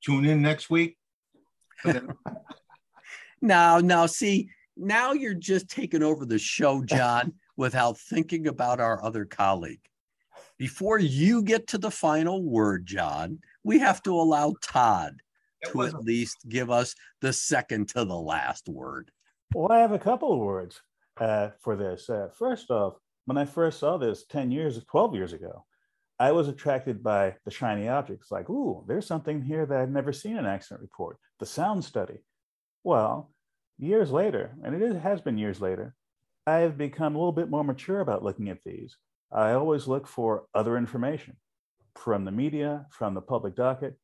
tune 0.04 0.24
in 0.26 0.42
next 0.42 0.68
week. 0.68 0.96
now, 3.40 3.78
now, 3.78 4.06
see, 4.06 4.50
now 4.76 5.12
you're 5.12 5.34
just 5.34 5.68
taking 5.68 6.02
over 6.02 6.26
the 6.26 6.38
show, 6.38 6.82
John 6.82 7.32
without 7.56 7.98
thinking 7.98 8.46
about 8.46 8.80
our 8.80 9.02
other 9.02 9.24
colleague. 9.24 9.80
Before 10.58 10.98
you 10.98 11.42
get 11.42 11.66
to 11.68 11.78
the 11.78 11.90
final 11.90 12.42
word, 12.42 12.86
John, 12.86 13.40
we 13.62 13.78
have 13.80 14.02
to 14.04 14.14
allow 14.14 14.54
Todd 14.62 15.20
to 15.66 15.82
at 15.82 15.94
least 15.94 16.36
give 16.48 16.70
us 16.70 16.94
the 17.20 17.32
second 17.32 17.88
to 17.90 18.04
the 18.04 18.14
last 18.14 18.68
word. 18.68 19.10
Well, 19.54 19.72
I 19.72 19.78
have 19.78 19.92
a 19.92 19.98
couple 19.98 20.32
of 20.32 20.38
words 20.38 20.80
uh, 21.18 21.50
for 21.60 21.76
this. 21.76 22.10
Uh, 22.10 22.28
first 22.36 22.70
off, 22.70 22.94
when 23.24 23.38
I 23.38 23.44
first 23.44 23.78
saw 23.78 23.96
this 23.96 24.24
10 24.26 24.50
years, 24.50 24.82
12 24.84 25.14
years 25.14 25.32
ago, 25.32 25.64
I 26.18 26.32
was 26.32 26.48
attracted 26.48 27.02
by 27.02 27.34
the 27.44 27.50
shiny 27.50 27.88
objects 27.88 28.30
like, 28.30 28.48
ooh, 28.48 28.84
there's 28.86 29.06
something 29.06 29.42
here 29.42 29.66
that 29.66 29.80
I've 29.80 29.90
never 29.90 30.12
seen 30.12 30.32
in 30.32 30.38
an 30.38 30.46
accident 30.46 30.82
report, 30.82 31.18
the 31.40 31.46
sound 31.46 31.84
study. 31.84 32.18
Well, 32.84 33.32
years 33.78 34.10
later, 34.10 34.54
and 34.62 34.74
it 34.74 34.82
is, 34.82 34.96
has 35.02 35.20
been 35.20 35.38
years 35.38 35.60
later, 35.60 35.94
I've 36.46 36.76
become 36.76 37.14
a 37.14 37.18
little 37.18 37.32
bit 37.32 37.50
more 37.50 37.64
mature 37.64 38.00
about 38.00 38.22
looking 38.22 38.48
at 38.48 38.62
these. 38.64 38.96
I 39.32 39.52
always 39.52 39.86
look 39.86 40.06
for 40.06 40.44
other 40.54 40.76
information 40.76 41.36
from 41.96 42.24
the 42.24 42.30
media, 42.30 42.86
from 42.90 43.14
the 43.14 43.20
public 43.20 43.56
docket, 43.56 43.96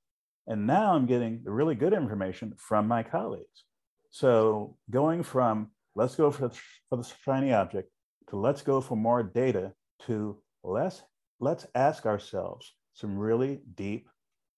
and 0.46 0.66
now 0.66 0.94
I'm 0.94 1.06
getting 1.06 1.42
the 1.44 1.50
really 1.50 1.74
good 1.74 1.92
information 1.92 2.54
from 2.56 2.88
my 2.88 3.02
colleagues. 3.02 3.64
So 4.10 4.76
going 4.90 5.22
from 5.22 5.70
let's 5.94 6.16
go 6.16 6.30
for 6.30 6.50
for 6.88 6.96
the 6.96 7.08
shiny 7.24 7.52
object 7.52 7.90
to 8.28 8.36
let's 8.36 8.62
go 8.62 8.80
for 8.80 8.96
more 8.96 9.22
data 9.22 9.72
to 10.06 10.38
let's 10.64 11.02
let's 11.40 11.66
ask 11.74 12.06
ourselves 12.06 12.72
some 12.94 13.18
really 13.18 13.60
deep, 13.74 14.08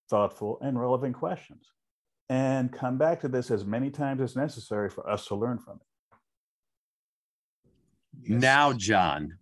thoughtful, 0.09 0.59
and 0.62 0.81
relevant 0.81 1.16
questions 1.16 1.66
and 2.29 2.73
come 2.73 2.97
back 2.97 3.21
to 3.21 3.29
this 3.29 3.51
as 3.51 3.64
many 3.64 3.90
times 3.90 4.21
as 4.21 4.37
necessary 4.37 4.88
for 4.88 5.09
us 5.09 5.27
to 5.27 5.35
learn 5.35 5.59
from 5.59 5.77
it. 5.77 5.87
Yes. 8.20 8.40
Now, 8.40 8.72
John, 8.72 9.38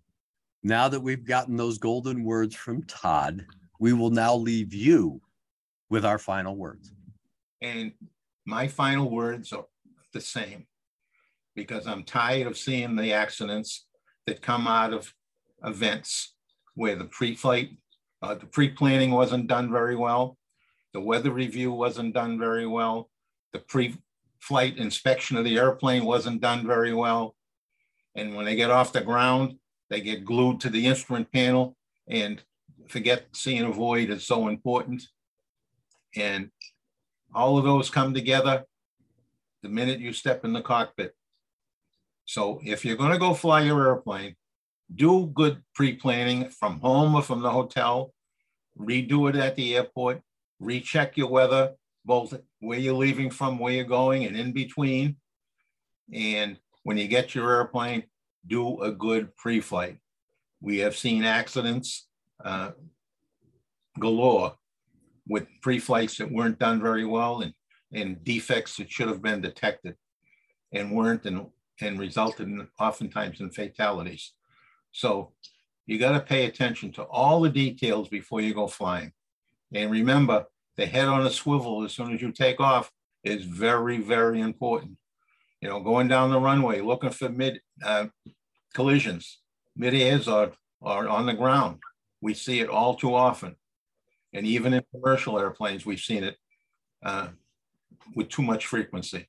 now 0.62 0.88
that 0.88 1.00
we've 1.00 1.24
gotten 1.24 1.56
those 1.56 1.78
golden 1.78 2.24
words 2.24 2.54
from 2.54 2.82
Todd, 2.84 3.46
we 3.78 3.92
will 3.92 4.10
now 4.10 4.34
leave 4.34 4.74
you 4.74 5.20
with 5.88 6.04
our 6.04 6.18
final 6.18 6.56
words. 6.56 6.92
And 7.60 7.92
my 8.46 8.68
final 8.68 9.10
words 9.10 9.52
are 9.52 9.66
the 10.12 10.20
same 10.20 10.66
because 11.54 11.86
I'm 11.86 12.04
tired 12.04 12.46
of 12.46 12.56
seeing 12.56 12.96
the 12.96 13.12
accidents 13.12 13.86
that 14.26 14.42
come 14.42 14.66
out 14.66 14.92
of 14.92 15.12
events 15.64 16.34
where 16.74 16.96
the 16.96 17.04
pre-flight, 17.04 17.70
uh, 18.22 18.34
the 18.34 18.46
pre-planning 18.46 19.10
wasn't 19.10 19.46
done 19.46 19.70
very 19.70 19.96
well, 19.96 20.38
the 20.92 21.00
weather 21.00 21.30
review 21.30 21.72
wasn't 21.72 22.14
done 22.14 22.38
very 22.38 22.66
well, 22.66 23.10
the 23.52 23.58
pre-flight 23.58 24.78
inspection 24.78 25.36
of 25.36 25.44
the 25.44 25.58
airplane 25.58 26.04
wasn't 26.04 26.40
done 26.40 26.66
very 26.66 26.94
well, 26.94 27.34
and 28.14 28.34
when 28.34 28.44
they 28.44 28.56
get 28.56 28.70
off 28.70 28.92
the 28.92 29.00
ground, 29.00 29.56
they 29.88 30.00
get 30.00 30.24
glued 30.24 30.60
to 30.60 30.70
the 30.70 30.86
instrument 30.86 31.30
panel 31.32 31.76
and 32.08 32.42
forget 32.88 33.26
seeing 33.32 33.64
a 33.64 33.70
void 33.70 34.10
is 34.10 34.26
so 34.26 34.48
important. 34.48 35.02
And 36.16 36.50
all 37.34 37.58
of 37.58 37.64
those 37.64 37.90
come 37.90 38.12
together 38.14 38.64
the 39.62 39.68
minute 39.68 40.00
you 40.00 40.12
step 40.12 40.44
in 40.44 40.52
the 40.52 40.62
cockpit. 40.62 41.14
So 42.24 42.60
if 42.64 42.84
you're 42.84 42.96
going 42.96 43.12
to 43.12 43.18
go 43.18 43.34
fly 43.34 43.62
your 43.62 43.86
airplane, 43.86 44.36
do 44.94 45.26
good 45.26 45.62
pre-planning 45.74 46.48
from 46.48 46.80
home 46.80 47.14
or 47.14 47.22
from 47.22 47.42
the 47.42 47.50
hotel, 47.50 48.12
redo 48.78 49.28
it 49.28 49.36
at 49.36 49.56
the 49.56 49.76
airport, 49.76 50.20
recheck 50.58 51.16
your 51.16 51.28
weather, 51.28 51.74
both 52.04 52.38
where 52.60 52.78
you're 52.78 52.94
leaving 52.94 53.30
from, 53.30 53.58
where 53.58 53.72
you're 53.72 53.84
going, 53.84 54.24
and 54.24 54.36
in 54.36 54.52
between. 54.52 55.16
And 56.12 56.58
when 56.82 56.96
you 56.96 57.08
get 57.08 57.34
your 57.34 57.50
airplane, 57.50 58.04
do 58.46 58.80
a 58.82 58.90
good 58.90 59.36
pre-flight. 59.36 59.98
We 60.60 60.78
have 60.78 60.96
seen 60.96 61.24
accidents 61.24 62.08
uh, 62.44 62.70
galore 63.98 64.54
with 65.28 65.46
pre-flights 65.62 66.18
that 66.18 66.32
weren't 66.32 66.58
done 66.58 66.80
very 66.80 67.04
well 67.04 67.42
and, 67.42 67.54
and 67.92 68.22
defects 68.24 68.76
that 68.76 68.90
should 68.90 69.08
have 69.08 69.22
been 69.22 69.40
detected 69.40 69.94
and 70.72 70.92
weren't 70.92 71.24
and, 71.26 71.46
and 71.80 71.98
resulted 71.98 72.48
in 72.48 72.66
oftentimes 72.78 73.40
in 73.40 73.50
fatalities. 73.50 74.32
So 74.92 75.32
you 75.86 75.98
got 75.98 76.12
to 76.12 76.20
pay 76.20 76.46
attention 76.46 76.92
to 76.92 77.02
all 77.04 77.40
the 77.40 77.50
details 77.50 78.08
before 78.08 78.40
you 78.40 78.54
go 78.54 78.66
flying. 78.66 79.12
And 79.72 79.90
remember, 79.90 80.46
the 80.76 80.86
head 80.86 81.08
on 81.08 81.26
a 81.26 81.30
swivel 81.30 81.84
as 81.84 81.92
soon 81.92 82.14
as 82.14 82.22
you 82.22 82.32
take 82.32 82.60
off 82.60 82.90
is 83.24 83.44
very, 83.44 83.98
very 83.98 84.40
important. 84.40 84.96
You 85.60 85.68
know, 85.68 85.80
going 85.80 86.08
down 86.08 86.30
the 86.30 86.40
runway, 86.40 86.80
looking 86.80 87.10
for 87.10 87.28
mid 87.28 87.60
uh, 87.84 88.06
collisions, 88.74 89.40
mid 89.76 89.94
airs 89.94 90.26
are, 90.26 90.52
are 90.82 91.08
on 91.08 91.26
the 91.26 91.34
ground. 91.34 91.78
We 92.20 92.34
see 92.34 92.60
it 92.60 92.68
all 92.68 92.94
too 92.94 93.14
often. 93.14 93.56
And 94.32 94.46
even 94.46 94.72
in 94.72 94.82
commercial 94.94 95.38
airplanes, 95.38 95.84
we've 95.84 96.00
seen 96.00 96.24
it 96.24 96.36
uh, 97.04 97.28
with 98.14 98.28
too 98.28 98.42
much 98.42 98.66
frequency. 98.66 99.28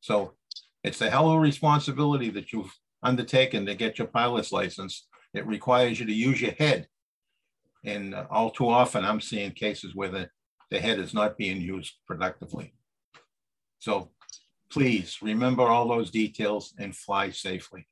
So 0.00 0.34
it's 0.82 1.00
a 1.00 1.10
hell 1.10 1.28
of 1.30 1.36
a 1.36 1.40
responsibility 1.40 2.30
that 2.30 2.52
you've 2.52 2.74
undertaken 3.02 3.66
to 3.66 3.74
get 3.74 3.98
your 3.98 4.08
pilot's 4.08 4.52
license. 4.52 5.08
It 5.34 5.46
requires 5.46 6.00
you 6.00 6.06
to 6.06 6.12
use 6.12 6.40
your 6.40 6.52
head. 6.52 6.86
And 7.84 8.14
uh, 8.14 8.26
all 8.30 8.50
too 8.50 8.68
often, 8.68 9.04
I'm 9.04 9.20
seeing 9.20 9.52
cases 9.52 9.94
where 9.94 10.08
the, 10.08 10.30
the 10.70 10.78
head 10.78 10.98
is 10.98 11.12
not 11.12 11.36
being 11.36 11.60
used 11.60 11.94
productively. 12.06 12.74
So 13.78 14.10
please 14.70 15.18
remember 15.22 15.62
all 15.62 15.88
those 15.88 16.10
details 16.10 16.74
and 16.78 16.96
fly 16.96 17.30
safely. 17.30 17.86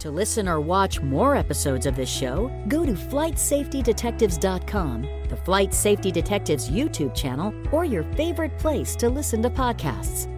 To 0.00 0.10
listen 0.12 0.48
or 0.48 0.60
watch 0.60 1.00
more 1.00 1.34
episodes 1.34 1.84
of 1.84 1.96
this 1.96 2.08
show, 2.08 2.52
go 2.68 2.86
to 2.86 2.92
FlightSafetyDetectives.com, 2.92 5.02
the 5.28 5.36
Flight 5.36 5.74
Safety 5.74 6.12
Detectives 6.12 6.70
YouTube 6.70 7.16
channel, 7.16 7.52
or 7.72 7.84
your 7.84 8.04
favorite 8.14 8.56
place 8.58 8.94
to 8.96 9.08
listen 9.08 9.42
to 9.42 9.50
podcasts. 9.50 10.28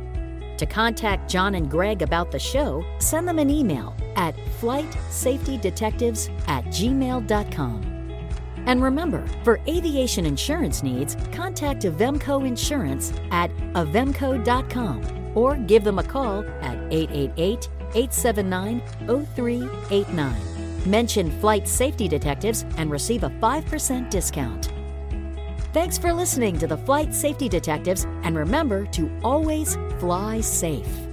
To 0.56 0.64
contact 0.66 1.30
John 1.30 1.56
and 1.56 1.70
Greg 1.70 2.00
about 2.02 2.30
the 2.30 2.38
show, 2.38 2.82
send 2.98 3.28
them 3.28 3.38
an 3.38 3.50
email 3.50 3.94
at 4.16 4.34
flightsafetydetectives 4.60 6.30
at 6.48 6.64
gmail.com. 6.66 7.99
And 8.66 8.82
remember, 8.82 9.26
for 9.44 9.60
aviation 9.68 10.26
insurance 10.26 10.82
needs, 10.82 11.16
contact 11.32 11.82
Avemco 11.82 12.46
Insurance 12.46 13.12
at 13.30 13.50
avemco.com 13.74 15.32
or 15.34 15.56
give 15.56 15.84
them 15.84 15.98
a 15.98 16.04
call 16.04 16.44
at 16.60 16.76
888 16.90 17.68
879 17.94 18.82
0389. 19.06 20.90
Mention 20.90 21.30
Flight 21.40 21.68
Safety 21.68 22.08
Detectives 22.08 22.64
and 22.76 22.90
receive 22.90 23.24
a 23.24 23.30
5% 23.30 24.10
discount. 24.10 24.72
Thanks 25.72 25.98
for 25.98 26.12
listening 26.12 26.58
to 26.58 26.66
the 26.66 26.76
Flight 26.76 27.14
Safety 27.14 27.48
Detectives, 27.48 28.04
and 28.24 28.36
remember 28.36 28.86
to 28.86 29.10
always 29.22 29.76
fly 30.00 30.40
safe. 30.40 31.09